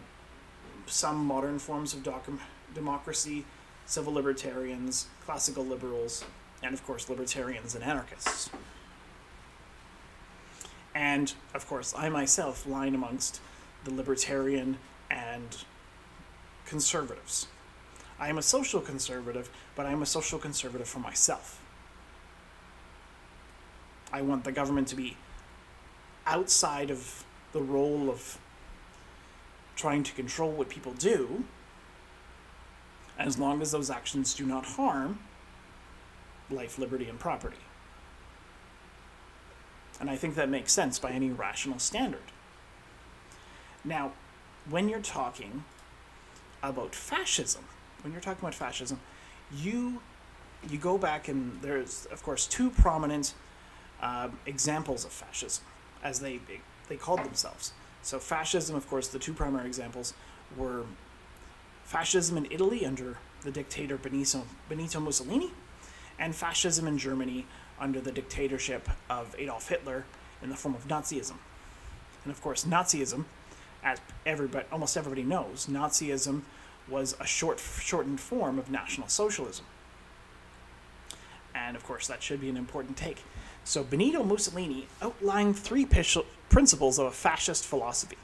some 0.85 1.25
modern 1.25 1.59
forms 1.59 1.93
of 1.93 2.03
doc- 2.03 2.29
democracy, 2.73 3.45
civil 3.85 4.13
libertarians, 4.13 5.07
classical 5.25 5.65
liberals, 5.65 6.23
and 6.63 6.73
of 6.73 6.85
course, 6.85 7.09
libertarians 7.09 7.75
and 7.75 7.83
anarchists. 7.83 8.49
And 10.93 11.33
of 11.53 11.67
course, 11.67 11.93
I 11.95 12.07
myself 12.09 12.65
line 12.65 12.95
amongst 12.95 13.41
the 13.85 13.93
libertarian 13.93 14.77
and 15.09 15.63
conservatives. 16.65 17.47
I 18.19 18.29
am 18.29 18.37
a 18.37 18.41
social 18.41 18.81
conservative, 18.81 19.49
but 19.75 19.85
I 19.85 19.91
am 19.91 20.01
a 20.01 20.05
social 20.05 20.39
conservative 20.39 20.87
for 20.87 20.99
myself. 20.99 21.61
I 24.11 24.21
want 24.21 24.43
the 24.43 24.51
government 24.51 24.87
to 24.89 24.95
be 24.95 25.17
outside 26.25 26.89
of 26.89 27.23
the 27.51 27.61
role 27.61 28.09
of 28.09 28.37
trying 29.75 30.03
to 30.03 30.13
control 30.13 30.51
what 30.51 30.69
people 30.69 30.93
do, 30.93 31.43
as 33.17 33.37
long 33.37 33.61
as 33.61 33.71
those 33.71 33.89
actions 33.89 34.33
do 34.33 34.45
not 34.45 34.65
harm 34.65 35.19
life, 36.49 36.77
liberty, 36.77 37.07
and 37.09 37.19
property. 37.19 37.57
And 39.99 40.09
I 40.09 40.15
think 40.15 40.35
that 40.35 40.49
makes 40.49 40.71
sense 40.71 40.99
by 40.99 41.11
any 41.11 41.29
rational 41.31 41.79
standard. 41.79 42.31
Now, 43.85 44.11
when 44.69 44.89
you're 44.89 44.99
talking 44.99 45.63
about 46.63 46.95
fascism, 46.95 47.63
when 48.01 48.11
you're 48.11 48.21
talking 48.21 48.41
about 48.41 48.55
fascism, 48.55 48.99
you 49.55 50.01
you 50.67 50.79
go 50.79 50.97
back 50.97 51.27
and 51.27 51.61
there's 51.61 52.07
of 52.07 52.23
course 52.23 52.47
two 52.47 52.71
prominent 52.71 53.35
um, 54.01 54.39
examples 54.47 55.05
of 55.05 55.11
fascism, 55.11 55.63
as 56.03 56.19
they, 56.19 56.37
they 56.37 56.61
they 56.89 56.97
called 56.97 57.23
themselves. 57.23 57.73
So 58.01 58.19
fascism, 58.19 58.75
of 58.75 58.87
course, 58.89 59.07
the 59.07 59.19
two 59.19 59.33
primary 59.33 59.67
examples 59.67 60.13
were 60.57 60.85
fascism 61.83 62.37
in 62.37 62.47
Italy 62.51 62.85
under 62.85 63.17
the 63.41 63.51
dictator 63.51 63.97
Benito, 63.97 64.43
Benito 64.67 64.99
Mussolini, 64.99 65.51
and 66.19 66.35
fascism 66.35 66.87
in 66.87 66.97
Germany 66.97 67.45
under 67.79 68.01
the 68.01 68.11
dictatorship 68.11 68.89
of 69.09 69.35
Adolf 69.37 69.69
Hitler 69.69 70.05
in 70.41 70.49
the 70.49 70.55
form 70.55 70.75
of 70.75 70.87
Nazism. 70.87 71.37
And 72.23 72.31
of 72.31 72.41
course, 72.41 72.65
Nazism, 72.65 73.25
as 73.85 74.01
everybody, 74.25 74.65
almost 74.71 74.97
everybody 74.97 75.23
knows, 75.23 75.67
Nazism 75.67 76.41
was 76.89 77.15
a 77.19 77.25
short, 77.25 77.59
shortened 77.59 78.19
form 78.19 78.59
of 78.59 78.69
National 78.69 79.07
Socialism. 79.07 79.65
And 81.53 81.77
of 81.77 81.85
course, 81.85 82.07
that 82.07 82.21
should 82.21 82.41
be 82.41 82.49
an 82.49 82.57
important 82.57 82.97
take. 82.97 83.23
So 83.63 83.83
Benito 83.83 84.23
Mussolini 84.23 84.87
outlined 85.01 85.57
three 85.57 85.85
principles 85.85 86.99
of 86.99 87.05
a 87.05 87.11
fascist 87.11 87.65
philosophy. 87.65 88.17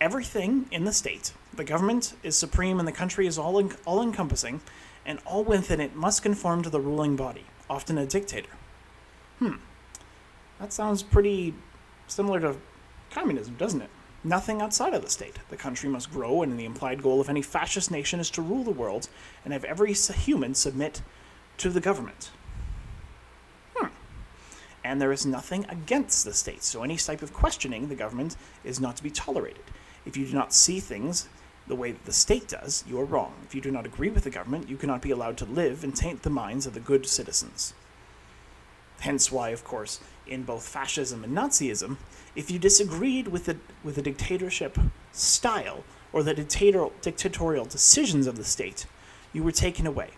Everything 0.00 0.66
in 0.70 0.84
the 0.84 0.92
state, 0.92 1.32
the 1.52 1.64
government 1.64 2.14
is 2.22 2.36
supreme 2.36 2.78
and 2.78 2.88
the 2.88 2.92
country 2.92 3.26
is 3.26 3.38
all, 3.38 3.62
all 3.84 4.02
encompassing, 4.02 4.60
and 5.04 5.18
all 5.26 5.44
within 5.44 5.80
it 5.80 5.94
must 5.94 6.22
conform 6.22 6.62
to 6.62 6.70
the 6.70 6.80
ruling 6.80 7.16
body, 7.16 7.44
often 7.68 7.98
a 7.98 8.06
dictator. 8.06 8.50
Hmm. 9.38 9.56
That 10.58 10.72
sounds 10.72 11.02
pretty 11.02 11.54
similar 12.06 12.40
to 12.40 12.56
communism, 13.10 13.54
doesn't 13.56 13.82
it? 13.82 13.90
Nothing 14.26 14.62
outside 14.62 14.94
of 14.94 15.02
the 15.02 15.10
state. 15.10 15.38
The 15.50 15.56
country 15.56 15.90
must 15.90 16.10
grow, 16.10 16.42
and 16.42 16.58
the 16.58 16.64
implied 16.64 17.02
goal 17.02 17.20
of 17.20 17.28
any 17.28 17.42
fascist 17.42 17.90
nation 17.90 18.20
is 18.20 18.30
to 18.30 18.42
rule 18.42 18.64
the 18.64 18.70
world 18.70 19.08
and 19.44 19.52
have 19.52 19.64
every 19.64 19.92
human 19.92 20.54
submit 20.54 21.02
to 21.58 21.68
the 21.68 21.80
government. 21.80 22.30
Hmm. 23.76 23.88
And 24.82 25.00
there 25.00 25.12
is 25.12 25.26
nothing 25.26 25.66
against 25.68 26.24
the 26.24 26.32
state, 26.32 26.62
so 26.62 26.82
any 26.82 26.96
type 26.96 27.20
of 27.20 27.34
questioning 27.34 27.88
the 27.88 27.94
government 27.94 28.36
is 28.64 28.80
not 28.80 28.96
to 28.96 29.02
be 29.02 29.10
tolerated. 29.10 29.64
If 30.06 30.16
you 30.16 30.24
do 30.26 30.32
not 30.32 30.54
see 30.54 30.80
things 30.80 31.28
the 31.66 31.76
way 31.76 31.92
that 31.92 32.06
the 32.06 32.12
state 32.12 32.48
does, 32.48 32.82
you 32.88 32.98
are 32.98 33.04
wrong. 33.04 33.34
If 33.44 33.54
you 33.54 33.60
do 33.60 33.70
not 33.70 33.86
agree 33.86 34.10
with 34.10 34.24
the 34.24 34.30
government, 34.30 34.70
you 34.70 34.78
cannot 34.78 35.02
be 35.02 35.10
allowed 35.10 35.36
to 35.38 35.44
live 35.44 35.84
and 35.84 35.94
taint 35.94 36.22
the 36.22 36.30
minds 36.30 36.66
of 36.66 36.72
the 36.72 36.80
good 36.80 37.06
citizens. 37.06 37.74
Hence 39.00 39.30
why, 39.30 39.50
of 39.50 39.64
course, 39.64 40.00
in 40.26 40.42
both 40.42 40.66
fascism 40.66 41.24
and 41.24 41.36
Nazism, 41.36 41.96
if 42.34 42.50
you 42.50 42.58
disagreed 42.58 43.28
with 43.28 43.44
the, 43.46 43.56
with 43.82 43.96
the 43.96 44.02
dictatorship 44.02 44.78
style 45.12 45.84
or 46.12 46.22
the 46.22 46.34
dictator, 46.34 46.88
dictatorial 47.00 47.64
decisions 47.64 48.26
of 48.26 48.36
the 48.36 48.44
state, 48.44 48.86
you 49.32 49.42
were 49.42 49.52
taken 49.52 49.86
away. 49.86 50.10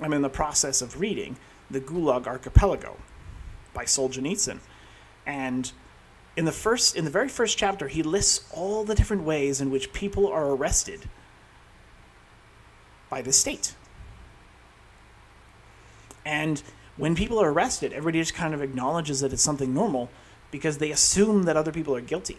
I'm 0.00 0.12
in 0.12 0.22
the 0.22 0.28
process 0.28 0.82
of 0.82 1.00
reading 1.00 1.36
The 1.70 1.80
Gulag 1.80 2.26
Archipelago 2.26 2.96
by 3.72 3.84
Solzhenitsyn, 3.84 4.58
and 5.26 5.72
in 6.36 6.44
the 6.44 6.52
first 6.52 6.96
in 6.96 7.04
the 7.04 7.10
very 7.10 7.28
first 7.28 7.56
chapter 7.56 7.88
he 7.88 8.02
lists 8.02 8.46
all 8.52 8.84
the 8.84 8.94
different 8.94 9.22
ways 9.22 9.60
in 9.60 9.70
which 9.70 9.92
people 9.92 10.26
are 10.26 10.50
arrested 10.50 11.08
by 13.08 13.22
the 13.22 13.32
state 13.32 13.74
and 16.26 16.62
when 16.96 17.14
people 17.14 17.40
are 17.40 17.52
arrested 17.52 17.92
everybody 17.92 18.20
just 18.20 18.34
kind 18.34 18.54
of 18.54 18.62
acknowledges 18.62 19.20
that 19.20 19.32
it's 19.32 19.42
something 19.42 19.74
normal 19.74 20.08
because 20.50 20.78
they 20.78 20.90
assume 20.90 21.44
that 21.44 21.56
other 21.56 21.72
people 21.72 21.94
are 21.94 22.00
guilty 22.00 22.38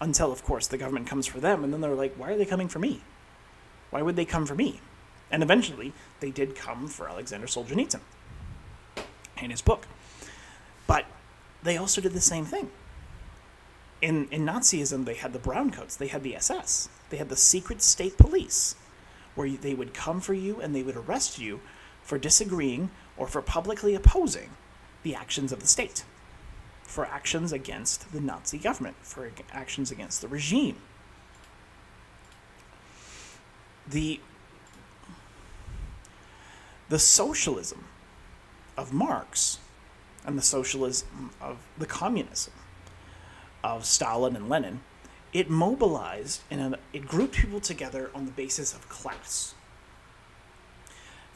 until 0.00 0.32
of 0.32 0.42
course 0.42 0.66
the 0.66 0.78
government 0.78 1.06
comes 1.06 1.26
for 1.26 1.40
them 1.40 1.62
and 1.62 1.72
then 1.72 1.80
they're 1.80 1.94
like 1.94 2.14
why 2.16 2.32
are 2.32 2.36
they 2.36 2.44
coming 2.44 2.68
for 2.68 2.78
me? 2.78 3.00
Why 3.90 4.02
would 4.02 4.16
they 4.16 4.24
come 4.24 4.46
for 4.46 4.54
me? 4.54 4.80
And 5.30 5.42
eventually 5.42 5.92
they 6.20 6.30
did 6.30 6.56
come 6.56 6.88
for 6.88 7.08
alexander 7.08 7.46
solzhenitsyn 7.46 8.00
in 9.40 9.50
his 9.50 9.62
book. 9.62 9.86
But 10.86 11.06
they 11.62 11.76
also 11.76 12.00
did 12.00 12.12
the 12.12 12.20
same 12.20 12.44
thing. 12.44 12.70
In, 14.00 14.26
in 14.32 14.44
Nazism, 14.44 15.04
they 15.04 15.14
had 15.14 15.32
the 15.32 15.38
browncoats, 15.38 15.96
they 15.96 16.08
had 16.08 16.24
the 16.24 16.34
SS, 16.34 16.88
they 17.10 17.18
had 17.18 17.28
the 17.28 17.36
secret 17.36 17.82
state 17.82 18.18
police, 18.18 18.74
where 19.36 19.48
they 19.48 19.74
would 19.74 19.94
come 19.94 20.20
for 20.20 20.34
you 20.34 20.60
and 20.60 20.74
they 20.74 20.82
would 20.82 20.96
arrest 20.96 21.38
you 21.38 21.60
for 22.02 22.18
disagreeing 22.18 22.90
or 23.22 23.28
for 23.28 23.40
publicly 23.40 23.94
opposing 23.94 24.50
the 25.04 25.14
actions 25.14 25.52
of 25.52 25.60
the 25.60 25.66
state, 25.68 26.02
for 26.82 27.06
actions 27.06 27.52
against 27.52 28.12
the 28.12 28.20
Nazi 28.20 28.58
government, 28.58 28.96
for 29.00 29.30
actions 29.52 29.92
against 29.92 30.20
the 30.22 30.26
regime. 30.26 30.78
The, 33.88 34.18
the 36.88 36.98
socialism 36.98 37.84
of 38.76 38.92
Marx 38.92 39.60
and 40.26 40.36
the 40.36 40.42
socialism 40.42 41.30
of 41.40 41.58
the 41.78 41.86
communism 41.86 42.54
of 43.62 43.86
Stalin 43.86 44.34
and 44.34 44.48
Lenin, 44.48 44.80
it 45.32 45.48
mobilized 45.48 46.40
and 46.50 46.76
it 46.92 47.06
grouped 47.06 47.36
people 47.36 47.60
together 47.60 48.10
on 48.16 48.26
the 48.26 48.32
basis 48.32 48.74
of 48.74 48.88
class. 48.88 49.54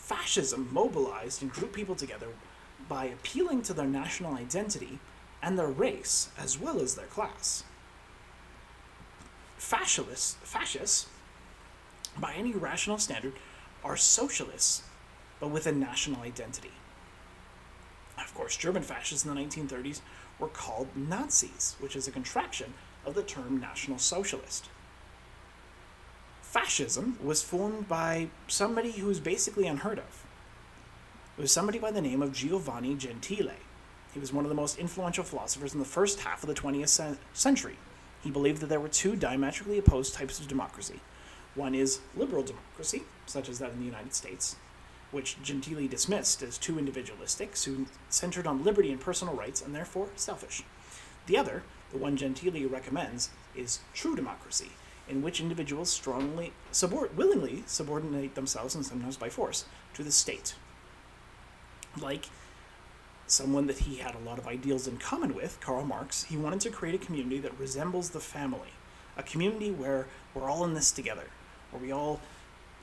Fascism 0.07 0.69
mobilized 0.71 1.42
and 1.42 1.51
grouped 1.51 1.75
people 1.75 1.97
together 1.97 2.29
by 2.88 3.07
appealing 3.07 3.61
to 3.62 3.75
their 3.75 3.88
national 3.88 4.35
identity 4.35 5.01
and 5.42 5.59
their 5.59 5.66
race 5.66 6.29
as 6.38 6.57
well 6.57 6.81
as 6.81 6.95
their 6.95 7.07
class. 7.07 7.64
Fascists, 9.59 10.37
fascists, 10.45 11.09
by 12.21 12.35
any 12.35 12.53
rational 12.53 12.99
standard, 12.99 13.33
are 13.83 13.97
socialists, 13.97 14.85
but 15.40 15.49
with 15.49 15.66
a 15.66 15.73
national 15.73 16.23
identity. 16.23 16.71
Of 18.16 18.33
course, 18.33 18.57
German 18.57 18.85
fascists 18.85 19.25
in 19.25 19.35
the 19.35 19.40
1930s 19.40 20.03
were 20.38 20.47
called 20.47 20.87
Nazis, 20.95 21.75
which 21.81 21.97
is 21.97 22.07
a 22.07 22.12
contraction 22.12 22.75
of 23.05 23.16
the 23.16 23.25
term 23.25 23.59
National 23.59 23.99
Socialist. 23.99 24.69
Fascism 26.57 27.19
was 27.23 27.42
formed 27.42 27.87
by 27.87 28.29
somebody 28.49 28.92
who 28.92 29.09
was 29.09 29.21
basically 29.21 29.66
unheard 29.66 29.99
of. 29.99 30.25
It 31.37 31.42
was 31.42 31.53
somebody 31.53 31.79
by 31.79 31.90
the 31.90 32.01
name 32.01 32.23
of 32.23 32.33
Giovanni 32.33 32.95
Gentile. 32.95 33.53
He 34.14 34.19
was 34.19 34.33
one 34.33 34.47
of 34.47 34.49
the 34.49 34.55
most 34.55 34.79
influential 34.79 35.23
philosophers 35.23 35.75
in 35.75 35.81
the 35.81 35.85
first 35.85 36.21
half 36.21 36.42
of 36.42 36.49
the 36.49 36.55
20th 36.55 37.19
century. 37.35 37.77
He 38.25 38.31
believed 38.31 38.62
that 38.62 38.71
there 38.71 38.81
were 38.81 38.88
two 38.88 39.16
diametrically 39.16 39.77
opposed 39.77 40.14
types 40.14 40.40
of 40.40 40.49
democracy. 40.49 41.01
One 41.55 41.75
is 41.75 42.01
liberal 42.16 42.42
democracy, 42.42 43.03
such 43.27 43.51
as 43.51 43.59
that 43.59 43.73
in 43.73 43.81
the 43.81 43.85
United 43.85 44.14
States, 44.14 44.57
which 45.11 45.37
Gentile 45.42 45.87
dismissed 45.87 46.42
as 46.42 46.57
too 46.57 46.79
individualistic, 46.79 47.55
centered 48.09 48.47
on 48.47 48.64
liberty 48.64 48.90
and 48.90 48.99
personal 48.99 49.35
rights, 49.35 49.61
and 49.61 49.75
therefore 49.75 50.09
selfish. 50.16 50.62
The 51.27 51.37
other, 51.37 51.64
the 51.92 51.99
one 51.99 52.16
Gentile 52.16 52.66
recommends, 52.66 53.29
is 53.55 53.81
true 53.92 54.16
democracy, 54.16 54.71
in 55.09 55.23
which 55.23 55.40
individuals 55.40 55.90
strongly, 55.90 56.53
subord- 56.73 57.14
willingly 57.14 57.62
subordinate 57.66 58.35
themselves, 58.35 58.75
and 58.75 58.85
sometimes 58.85 59.16
by 59.16 59.29
force, 59.29 59.64
to 59.95 60.03
the 60.03 60.12
state, 60.12 60.55
like 62.01 62.27
someone 63.27 63.66
that 63.66 63.79
he 63.79 63.97
had 63.97 64.14
a 64.14 64.19
lot 64.21 64.38
of 64.38 64.47
ideals 64.47 64.87
in 64.87 64.97
common 64.99 65.35
with, 65.35 65.59
Karl 65.61 65.85
Marx, 65.85 66.25
he 66.25 66.37
wanted 66.37 66.61
to 66.61 66.71
create 66.71 66.95
a 66.95 67.05
community 67.05 67.38
that 67.38 67.59
resembles 67.59 68.11
the 68.11 68.21
family, 68.21 68.71
a 69.16 69.23
community 69.23 69.71
where 69.71 70.07
we're 70.35 70.49
all 70.49 70.64
in 70.64 70.75
this 70.75 70.92
together, 70.92 71.29
where 71.71 71.83
we 71.83 71.92
all 71.92 72.21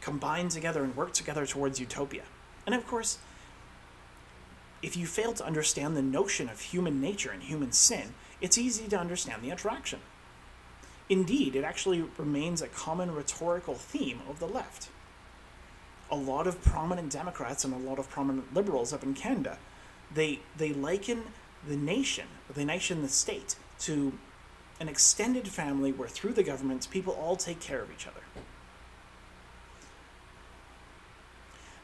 combine 0.02 0.50
together 0.50 0.84
and 0.84 0.96
work 0.96 1.14
together 1.14 1.46
towards 1.46 1.80
utopia. 1.80 2.24
And 2.66 2.76
of 2.76 2.86
course, 2.86 3.20
if 4.82 4.98
you 4.98 5.06
fail 5.06 5.34
to 5.34 5.46
understand 5.46 5.96
the 5.96 6.02
notion 6.02 6.50
of 6.50 6.60
human 6.60 7.00
nature 7.00 7.32
and 7.32 7.42
human 7.42 7.72
sin, 7.72 8.14
it's 8.42 8.58
easy 8.58 8.88
to 8.90 9.00
understand 9.00 9.42
the 9.42 9.50
attraction. 9.50 10.00
Indeed, 11.14 11.56
it 11.56 11.64
actually 11.64 12.04
remains 12.18 12.64
a 12.64 12.68
common 12.68 13.14
rhetorical 13.14 13.76
theme 13.76 14.22
of 14.28 14.40
the 14.40 14.48
left. 14.48 14.90
A 16.10 16.16
lot 16.16 16.48
of 16.48 16.64
prominent 16.64 17.12
Democrats 17.12 17.64
and 17.64 17.72
a 17.72 17.78
lot 17.78 18.00
of 18.00 18.10
prominent 18.10 18.52
liberals 18.52 18.92
up 18.92 19.04
in 19.04 19.14
Canada 19.14 19.60
they 20.14 20.40
they 20.58 20.74
liken 20.74 21.24
the 21.68 21.76
nation, 21.76 22.26
the 22.52 22.66
nation, 22.66 23.04
the 23.04 23.10
state, 23.10 23.56
to 23.82 24.14
an 24.80 24.90
extended 24.90 25.48
family 25.48 25.92
where 25.92 26.10
through 26.10 26.34
the 26.34 26.44
government 26.44 26.88
people 26.90 27.14
all 27.14 27.36
take 27.36 27.60
care 27.60 27.84
of 27.84 27.92
each 27.92 28.08
other. 28.08 28.22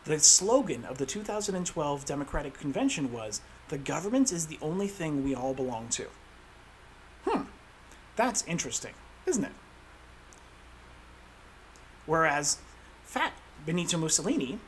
The 0.05 0.19
slogan 0.19 0.85
of 0.85 0.97
the 0.97 1.05
2012 1.05 2.03
Democratic 2.03 2.57
Convention 2.57 3.13
was 3.13 3.41
the 3.67 3.77
government 3.77 4.31
is 4.31 4.47
the 4.47 4.57
only 4.59 4.87
thing 4.87 5.23
we 5.23 5.35
all 5.35 5.53
belong 5.53 5.87
to. 5.89 6.07
Hmm, 7.25 7.43
that's 8.15 8.43
interesting, 8.47 8.95
isn't 9.25 9.45
it? 9.45 9.51
Whereas 12.05 12.57
fat 13.03 13.33
Benito 13.65 13.97
Mussolini 13.97 14.59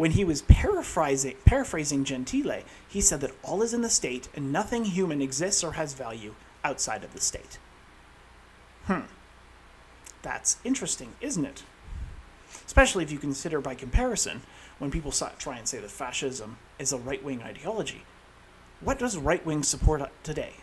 when 0.00 0.12
he 0.12 0.24
was 0.24 0.40
paraphrasing, 0.40 1.36
paraphrasing 1.44 2.04
Gentile, 2.04 2.62
he 2.88 3.02
said 3.02 3.20
that 3.20 3.34
all 3.42 3.60
is 3.60 3.74
in 3.74 3.82
the 3.82 3.90
state 3.90 4.30
and 4.34 4.50
nothing 4.50 4.86
human 4.86 5.20
exists 5.20 5.62
or 5.62 5.72
has 5.72 5.92
value 5.92 6.34
outside 6.64 7.04
of 7.04 7.12
the 7.12 7.20
state. 7.20 7.58
Hmm. 8.86 9.02
That's 10.22 10.56
interesting, 10.64 11.12
isn't 11.20 11.44
it? 11.44 11.64
Especially 12.64 13.04
if 13.04 13.12
you 13.12 13.18
consider 13.18 13.60
by 13.60 13.74
comparison, 13.74 14.40
when 14.78 14.90
people 14.90 15.12
try 15.12 15.58
and 15.58 15.68
say 15.68 15.78
that 15.78 15.90
fascism 15.90 16.56
is 16.78 16.94
a 16.94 16.96
right 16.96 17.22
wing 17.22 17.42
ideology, 17.42 18.04
what 18.80 18.98
does 18.98 19.18
right 19.18 19.44
wing 19.44 19.62
support 19.62 20.00
today? 20.22 20.54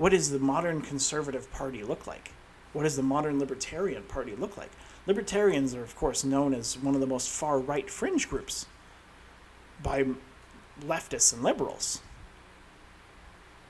What 0.00 0.12
does 0.12 0.30
the 0.30 0.38
modern 0.38 0.80
conservative 0.80 1.52
party 1.52 1.84
look 1.84 2.06
like? 2.06 2.30
What 2.72 2.84
does 2.84 2.96
the 2.96 3.02
modern 3.02 3.38
libertarian 3.38 4.04
party 4.04 4.34
look 4.34 4.56
like? 4.56 4.70
Libertarians 5.06 5.74
are, 5.74 5.82
of 5.82 5.94
course, 5.94 6.24
known 6.24 6.54
as 6.54 6.78
one 6.78 6.94
of 6.94 7.02
the 7.02 7.06
most 7.06 7.28
far 7.28 7.58
right 7.58 7.90
fringe 7.90 8.26
groups 8.26 8.64
by 9.82 10.06
leftists 10.80 11.34
and 11.34 11.42
liberals. 11.42 12.00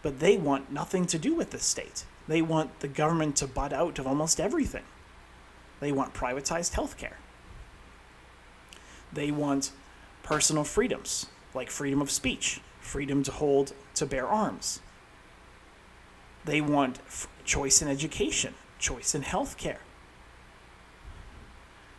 But 0.02 0.20
they 0.20 0.36
want 0.36 0.70
nothing 0.70 1.04
to 1.06 1.18
do 1.18 1.34
with 1.34 1.50
the 1.50 1.58
state. 1.58 2.04
They 2.28 2.42
want 2.42 2.78
the 2.78 2.86
government 2.86 3.34
to 3.38 3.48
butt 3.48 3.72
out 3.72 3.98
of 3.98 4.06
almost 4.06 4.38
everything. 4.38 4.84
They 5.80 5.90
want 5.90 6.14
privatized 6.14 6.74
health 6.74 6.96
care. 6.96 7.18
They 9.12 9.32
want 9.32 9.72
personal 10.22 10.62
freedoms, 10.62 11.26
like 11.54 11.70
freedom 11.70 12.00
of 12.00 12.08
speech, 12.08 12.60
freedom 12.78 13.24
to 13.24 13.32
hold, 13.32 13.72
to 13.96 14.06
bear 14.06 14.28
arms. 14.28 14.78
They 16.44 16.61
want 16.61 16.98
f- 17.07 17.29
choice 17.44 17.83
in 17.83 17.88
education, 17.88 18.55
choice 18.79 19.14
in 19.14 19.22
health 19.22 19.57
care. 19.57 19.81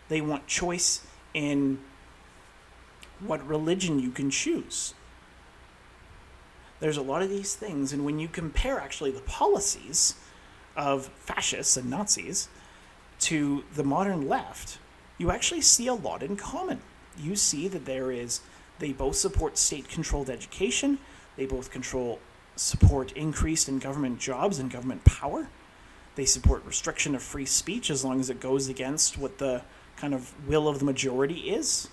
They 0.09 0.21
want 0.21 0.47
choice 0.47 1.05
in 1.33 1.79
what 3.19 3.45
religion 3.47 3.99
you 3.99 4.11
can 4.11 4.29
choose. 4.29 4.93
There's 6.79 6.97
a 6.97 7.03
lot 7.03 7.21
of 7.21 7.29
these 7.29 7.55
things, 7.55 7.93
and 7.93 8.03
when 8.03 8.17
you 8.17 8.27
compare 8.27 8.79
actually 8.79 9.11
the 9.11 9.21
policies 9.21 10.15
of 10.75 11.05
fascists 11.07 11.77
and 11.77 11.89
Nazis 11.89 12.49
to 13.19 13.63
the 13.75 13.83
modern 13.83 14.27
left, 14.27 14.79
you 15.19 15.29
actually 15.29 15.61
see 15.61 15.85
a 15.85 15.93
lot 15.93 16.23
in 16.23 16.35
common. 16.35 16.81
You 17.17 17.35
see 17.35 17.67
that 17.67 17.85
there 17.85 18.11
is, 18.11 18.41
they 18.79 18.91
both 18.91 19.15
support 19.15 19.59
state 19.59 19.87
controlled 19.87 20.29
education, 20.29 20.97
they 21.37 21.45
both 21.45 21.69
control 21.69 22.19
support 22.61 23.11
increased 23.13 23.67
in 23.67 23.79
government 23.79 24.19
jobs 24.19 24.59
and 24.59 24.69
government 24.69 25.03
power. 25.03 25.47
They 26.15 26.25
support 26.25 26.63
restriction 26.63 27.15
of 27.15 27.23
free 27.23 27.45
speech 27.45 27.89
as 27.89 28.05
long 28.05 28.19
as 28.19 28.29
it 28.29 28.39
goes 28.39 28.67
against 28.67 29.17
what 29.17 29.39
the 29.39 29.63
kind 29.97 30.13
of 30.13 30.33
will 30.47 30.67
of 30.67 30.77
the 30.79 30.85
majority 30.85 31.49
is. 31.49 31.89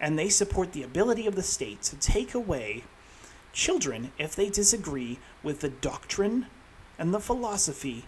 And 0.00 0.18
they 0.18 0.30
support 0.30 0.72
the 0.72 0.82
ability 0.82 1.26
of 1.26 1.34
the 1.34 1.42
state 1.42 1.82
to 1.82 1.96
take 1.96 2.34
away 2.34 2.84
children 3.52 4.12
if 4.18 4.34
they 4.34 4.48
disagree 4.48 5.18
with 5.42 5.60
the 5.60 5.68
doctrine 5.68 6.46
and 6.98 7.12
the 7.12 7.20
philosophy 7.20 8.04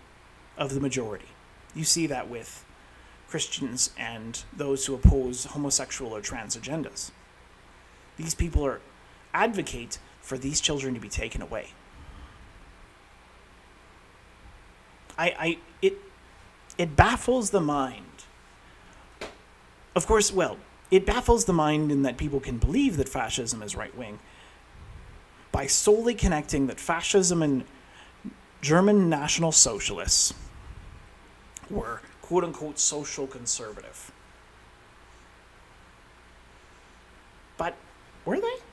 of 0.56 0.72
the 0.74 0.80
majority. 0.80 1.28
You 1.74 1.84
see 1.84 2.06
that 2.06 2.30
with 2.30 2.64
Christians 3.28 3.90
and 3.98 4.42
those 4.56 4.86
who 4.86 4.94
oppose 4.94 5.44
homosexual 5.44 6.14
or 6.14 6.22
trans 6.22 6.56
agendas. 6.56 7.10
These 8.16 8.34
people 8.34 8.64
are 8.64 8.80
advocate 9.36 9.98
for 10.20 10.38
these 10.38 10.60
children 10.60 10.94
to 10.94 11.00
be 11.00 11.08
taken 11.08 11.42
away. 11.42 11.68
I, 15.18 15.26
I 15.38 15.58
it 15.82 15.98
it 16.78 16.96
baffles 16.96 17.50
the 17.50 17.60
mind. 17.60 18.02
Of 19.94 20.06
course, 20.06 20.32
well, 20.32 20.58
it 20.90 21.06
baffles 21.06 21.44
the 21.44 21.52
mind 21.52 21.92
in 21.92 22.02
that 22.02 22.16
people 22.16 22.40
can 22.40 22.58
believe 22.58 22.96
that 22.96 23.08
fascism 23.08 23.62
is 23.62 23.76
right 23.76 23.96
wing 23.96 24.18
by 25.52 25.66
solely 25.66 26.14
connecting 26.14 26.66
that 26.66 26.78
fascism 26.78 27.42
and 27.42 27.64
German 28.60 29.08
National 29.08 29.52
Socialists 29.52 30.34
were 31.70 32.00
quote 32.20 32.44
unquote 32.44 32.78
social 32.78 33.26
conservative. 33.26 34.12
But 37.56 37.74
were 38.24 38.40
they? 38.40 38.65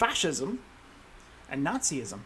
Fascism 0.00 0.60
and 1.50 1.62
Nazism 1.62 2.20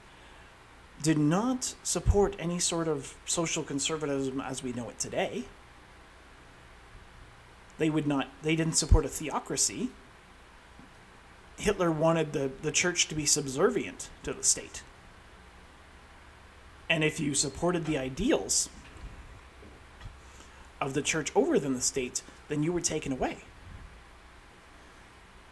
did 1.02 1.18
not 1.18 1.74
support 1.82 2.36
any 2.38 2.60
sort 2.60 2.86
of 2.86 3.16
social 3.26 3.64
conservatism 3.64 4.40
as 4.40 4.62
we 4.62 4.72
know 4.72 4.88
it 4.90 5.00
today. 5.00 5.42
They 7.78 7.90
would 7.90 8.06
not 8.06 8.28
they 8.44 8.54
didn't 8.54 8.74
support 8.74 9.04
a 9.04 9.08
theocracy. 9.08 9.88
Hitler 11.56 11.90
wanted 11.90 12.32
the, 12.32 12.52
the 12.62 12.70
church 12.70 13.08
to 13.08 13.14
be 13.16 13.26
subservient 13.26 14.08
to 14.22 14.32
the 14.32 14.44
state. 14.44 14.84
And 16.88 17.02
if 17.02 17.18
you 17.18 17.34
supported 17.34 17.86
the 17.86 17.98
ideals 17.98 18.68
of 20.80 20.94
the 20.94 21.02
church 21.02 21.32
over 21.34 21.58
than 21.58 21.74
the 21.74 21.80
state, 21.80 22.22
then 22.46 22.62
you 22.62 22.72
were 22.72 22.80
taken 22.80 23.10
away. 23.10 23.38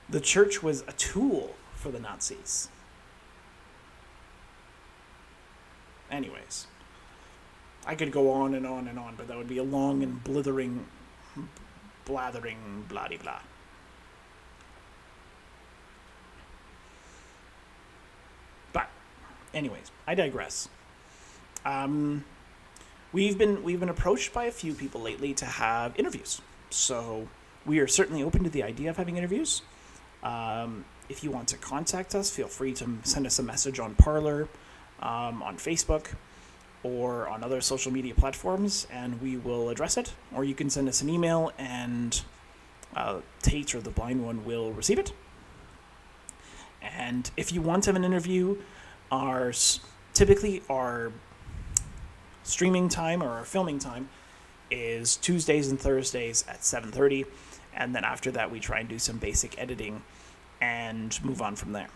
The 0.08 0.20
church 0.20 0.62
was 0.62 0.82
a 0.82 0.92
tool 0.92 1.56
for 1.83 1.90
the 1.90 1.99
Nazis. 1.99 2.68
Anyways, 6.11 6.68
I 7.85 7.97
could 7.97 8.12
go 8.12 8.31
on 8.31 8.55
and 8.55 8.66
on 8.66 8.87
and 8.87 8.99
on, 8.99 9.14
but 9.16 9.27
that 9.29 9.37
would 9.37 9.49
be 9.49 9.59
a 9.59 9.62
long 9.62 10.03
and 10.03 10.23
blithering, 10.23 10.87
blathering, 12.05 12.85
blah 12.88 13.09
blah. 13.09 13.40
But, 18.73 18.88
anyways, 19.53 19.90
I 20.07 20.14
digress. 20.14 20.68
Um, 21.64 22.25
we've 23.12 23.37
been 23.37 23.62
we've 23.64 23.81
been 23.81 23.88
approached 23.88 24.33
by 24.33 24.45
a 24.45 24.53
few 24.53 24.75
people 24.75 25.01
lately 25.01 25.35
to 25.35 25.47
have 25.47 25.99
interviews, 25.99 26.40
so 26.71 27.27
we 27.66 27.81
are 27.81 27.88
certainly 27.88 28.23
open 28.23 28.45
to 28.45 28.51
the 28.51 28.62
idea 28.62 28.90
of 28.90 28.97
having 28.99 29.16
interviews. 29.16 29.62
Um, 30.23 30.85
if 31.09 31.23
you 31.23 31.31
want 31.31 31.49
to 31.49 31.57
contact 31.57 32.15
us, 32.15 32.31
feel 32.31 32.49
free 32.49 32.73
to 32.75 32.88
send 33.03 33.27
us 33.27 33.38
a 33.38 33.43
message 33.43 33.79
on 33.79 33.95
Parler 33.95 34.49
um, 35.01 35.43
on 35.43 35.57
Facebook 35.57 36.15
or 36.83 37.29
on 37.29 37.45
other 37.45 37.61
social 37.61 37.93
media 37.93 38.15
platforms, 38.15 38.87
and 38.91 39.21
we 39.21 39.37
will 39.37 39.69
address 39.69 39.97
it. 39.97 40.15
Or 40.35 40.45
you 40.45 40.55
can 40.55 40.71
send 40.71 40.88
us 40.88 41.01
an 41.01 41.09
email, 41.09 41.53
and 41.59 42.23
uh, 42.97 43.21
Tate 43.41 43.75
or 43.75 43.81
the 43.81 43.91
blind 43.91 44.25
one 44.25 44.45
will 44.45 44.73
receive 44.73 44.99
it. 44.99 45.12
And 46.81 47.31
if 47.37 47.53
you 47.53 47.62
want 47.62 47.85
to 47.85 47.91
have 47.91 47.97
an 47.97 48.05
interview, 48.05 48.57
our 49.11 49.53
typically 50.15 50.62
our 50.69 51.12
streaming 52.43 52.88
time 52.88 53.23
or 53.23 53.29
our 53.29 53.45
filming 53.45 53.79
time 53.79 54.09
is 54.71 55.17
Tuesdays 55.17 55.69
and 55.69 55.79
Thursdays 55.79 56.45
at 56.49 56.65
7:30, 56.65 57.27
and 57.75 57.95
then 57.95 58.05
after 58.05 58.31
that 58.33 58.51
we 58.51 58.59
try 58.59 58.81
and 58.81 58.88
do 58.88 58.99
some 58.99 59.19
basic 59.19 59.59
editing 59.59 60.03
and 60.62 61.22
move 61.25 61.42
on 61.42 61.57
from 61.57 61.72
there. 61.72 61.88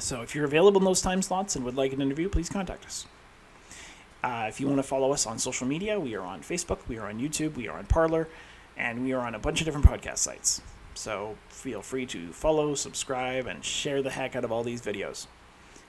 So 0.00 0.22
if 0.22 0.34
you're 0.34 0.44
available 0.44 0.80
in 0.80 0.84
those 0.84 1.00
time 1.00 1.22
slots 1.22 1.54
and 1.54 1.64
would 1.64 1.76
like 1.76 1.92
an 1.92 2.02
interview, 2.02 2.28
please 2.28 2.48
contact 2.50 2.84
us. 2.84 3.06
Uh, 4.24 4.46
if 4.48 4.58
you 4.58 4.66
want 4.66 4.78
to 4.78 4.82
follow 4.82 5.12
us 5.12 5.24
on 5.24 5.38
social 5.38 5.68
media, 5.68 6.00
we 6.00 6.16
are 6.16 6.22
on 6.22 6.40
Facebook, 6.40 6.78
we 6.88 6.98
are 6.98 7.06
on 7.08 7.20
YouTube, 7.20 7.54
we 7.54 7.68
are 7.68 7.78
on 7.78 7.86
Parler, 7.86 8.28
And 8.76 9.04
we 9.04 9.12
are 9.12 9.20
on 9.20 9.36
a 9.36 9.38
bunch 9.38 9.60
of 9.60 9.66
different 9.66 9.86
podcast 9.86 10.18
sites. 10.18 10.60
So 10.94 11.36
feel 11.48 11.80
free 11.80 12.06
to 12.06 12.32
follow, 12.32 12.74
subscribe, 12.74 13.46
and 13.46 13.64
share 13.64 14.02
the 14.02 14.10
heck 14.10 14.34
out 14.34 14.44
of 14.44 14.50
all 14.50 14.64
these 14.64 14.82
videos. 14.82 15.28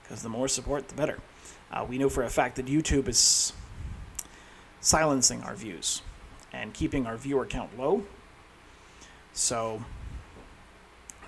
Because 0.02 0.22
the 0.22 0.28
more 0.28 0.46
support, 0.46 0.86
the 0.86 0.94
better. 0.94 1.18
Uh, 1.72 1.84
we 1.88 1.98
know 1.98 2.08
for 2.08 2.22
a 2.22 2.30
fact 2.30 2.54
that 2.56 2.66
YouTube 2.66 3.08
is 3.08 3.52
silencing 4.80 5.42
our 5.42 5.56
views 5.56 6.02
and 6.52 6.72
keeping 6.72 7.06
our 7.06 7.16
viewer 7.16 7.44
count 7.44 7.76
low. 7.76 8.04
So 9.32 9.82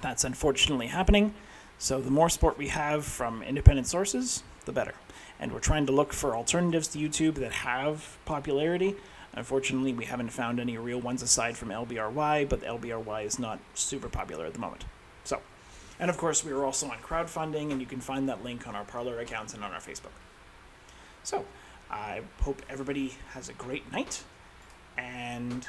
that's 0.01 0.25
unfortunately 0.25 0.89
happening. 0.89 1.35
So 1.79 2.01
the 2.01 2.11
more 2.11 2.29
support 2.29 2.59
we 2.59 2.69
have 2.69 3.05
from 3.05 3.43
independent 3.43 3.87
sources, 3.87 4.43
the 4.65 4.73
better. 4.73 4.95
And 5.41 5.53
we're 5.53 5.61
trying 5.61 5.87
to 5.87 5.93
look 5.93 6.13
for 6.13 6.35
alternatives 6.35 6.89
to 6.89 6.99
YouTube 6.99 7.37
that 7.37 7.53
have 7.53 8.19
popularity. 8.25 8.97
Unfortunately, 9.35 9.93
we 9.93 10.07
haven't 10.07 10.31
found 10.31 10.59
any 10.59 10.77
real 10.79 11.01
ones 11.01 11.23
aside 11.23 11.57
from 11.57 11.69
LBRY, 11.69 12.49
but 12.49 12.63
LBRY 12.63 13.25
is 13.25 13.39
not 13.39 13.61
super 13.75 14.09
popular 14.09 14.47
at 14.47 14.55
the 14.55 14.59
moment. 14.59 14.85
So, 15.23 15.41
and 16.01 16.11
of 16.11 16.17
course, 16.17 16.45
we 16.45 16.51
are 16.51 16.65
also 16.65 16.89
on 16.89 16.99
crowdfunding, 16.99 17.71
and 17.71 17.81
you 17.81 17.87
can 17.87 18.01
find 18.01 18.29
that 18.29 18.43
link 18.43 18.67
on 18.67 18.75
our 18.75 18.85
Parler 18.85 19.21
accounts 19.21 19.55
and 19.55 19.63
on 19.63 19.73
our 19.73 19.81
Facebook. 19.81 20.17
So, 21.23 21.45
I 21.91 22.23
hope 22.41 22.63
everybody 22.69 23.15
has 23.31 23.49
a 23.49 23.53
great 23.53 23.91
night, 23.93 24.25
and 24.97 25.69